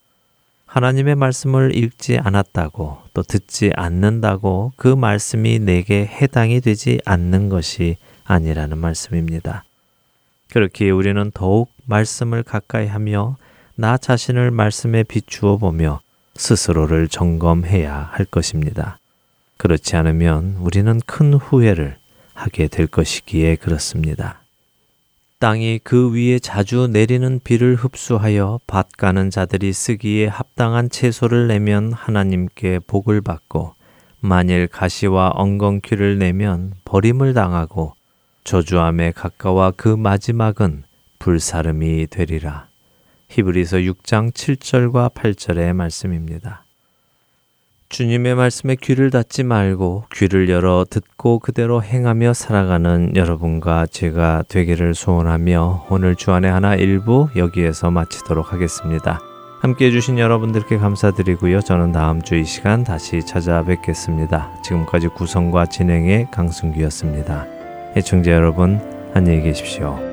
하나님의 0.67 1.17
말씀을 1.17 1.77
읽지 1.77 2.19
않았다고 2.19 2.99
또 3.13 3.23
듣지 3.23 3.73
않는다고 3.75 4.73
그 4.77 4.87
말씀이 4.87 5.59
내게 5.59 6.07
해당이 6.07 6.61
되지 6.61 7.01
않는 7.05 7.49
것이 7.49 7.97
아니라는 8.25 8.79
말씀입니다. 8.79 9.65
그렇기에 10.51 10.91
우리는 10.91 11.33
더욱 11.35 11.71
말씀을 11.87 12.45
가까이 12.45 12.87
하며 12.87 13.37
나 13.75 13.99
자신을 13.99 14.53
말씀에 14.53 15.03
비추어 15.03 15.57
보며 15.57 16.01
스스로를 16.37 17.09
점검해야 17.09 18.11
할 18.13 18.25
것입니다. 18.27 19.01
그렇지 19.57 19.97
않으면 19.97 20.57
우리는 20.61 21.01
큰 21.05 21.35
후회를 21.35 21.97
하게 22.33 22.69
될 22.69 22.87
것이기에 22.87 23.57
그렇습니다. 23.57 24.42
땅이 25.43 25.81
그 25.83 26.15
위에 26.15 26.39
자주 26.39 26.87
내리는 26.87 27.41
비를 27.43 27.75
흡수하여 27.75 28.61
밭 28.69 28.93
가는 28.97 29.29
자들이 29.29 29.73
쓰기에 29.73 30.29
합당한 30.29 30.89
채소를 30.89 31.49
내면 31.49 31.93
하나님께 31.93 32.79
복을 32.87 33.23
받고 33.23 33.75
만일 34.21 34.69
가시와 34.69 35.33
엉겅퀴를 35.35 36.21
내면 36.21 36.75
버림을 36.85 37.35
당하고 37.35 37.95
저주함에 38.45 39.11
가까워 39.11 39.73
그 39.77 39.89
마지막은 39.89 40.85
불사름이 41.19 42.07
되리라. 42.09 42.69
히브리서 43.29 43.79
6장 43.79 44.31
7절과 44.31 45.13
8절의 45.13 45.73
말씀입니다. 45.73 46.62
주님의 47.93 48.35
말씀에 48.35 48.77
귀를 48.81 49.11
닫지 49.11 49.45
말고 49.45 50.05
귀를 50.15 50.49
열어 50.49 50.87
듣고 50.89 51.39
그대로 51.39 51.83
행하며 51.83 52.33
살아가는 52.33 53.15
여러분과 53.15 53.87
제가 53.87 54.45
되기를 54.49 54.95
소원하며 54.95 55.87
오늘 55.91 56.17
주안의 56.17 56.51
하나 56.51 56.75
일부 56.75 57.29
여기에서 57.37 57.91
마치도록 57.91 58.53
하겠습니다. 58.53 59.21
함께 59.61 59.87
해주신 59.87 60.19
여러분들께 60.19 60.79
감사드리고요. 60.79 61.61
저는 61.61 61.93
다음 61.93 62.23
주 62.23 62.35
이 62.35 62.45
시간 62.45 62.83
다시 62.83 63.25
찾아뵙겠습니다. 63.25 64.63
지금까지 64.65 65.09
구성과 65.09 65.67
진행의 65.67 66.29
강승규였습니다. 66.33 67.47
애청자 67.95 68.33
여러분, 68.33 68.81
안녕히 69.15 69.43
계십시오. 69.43 70.12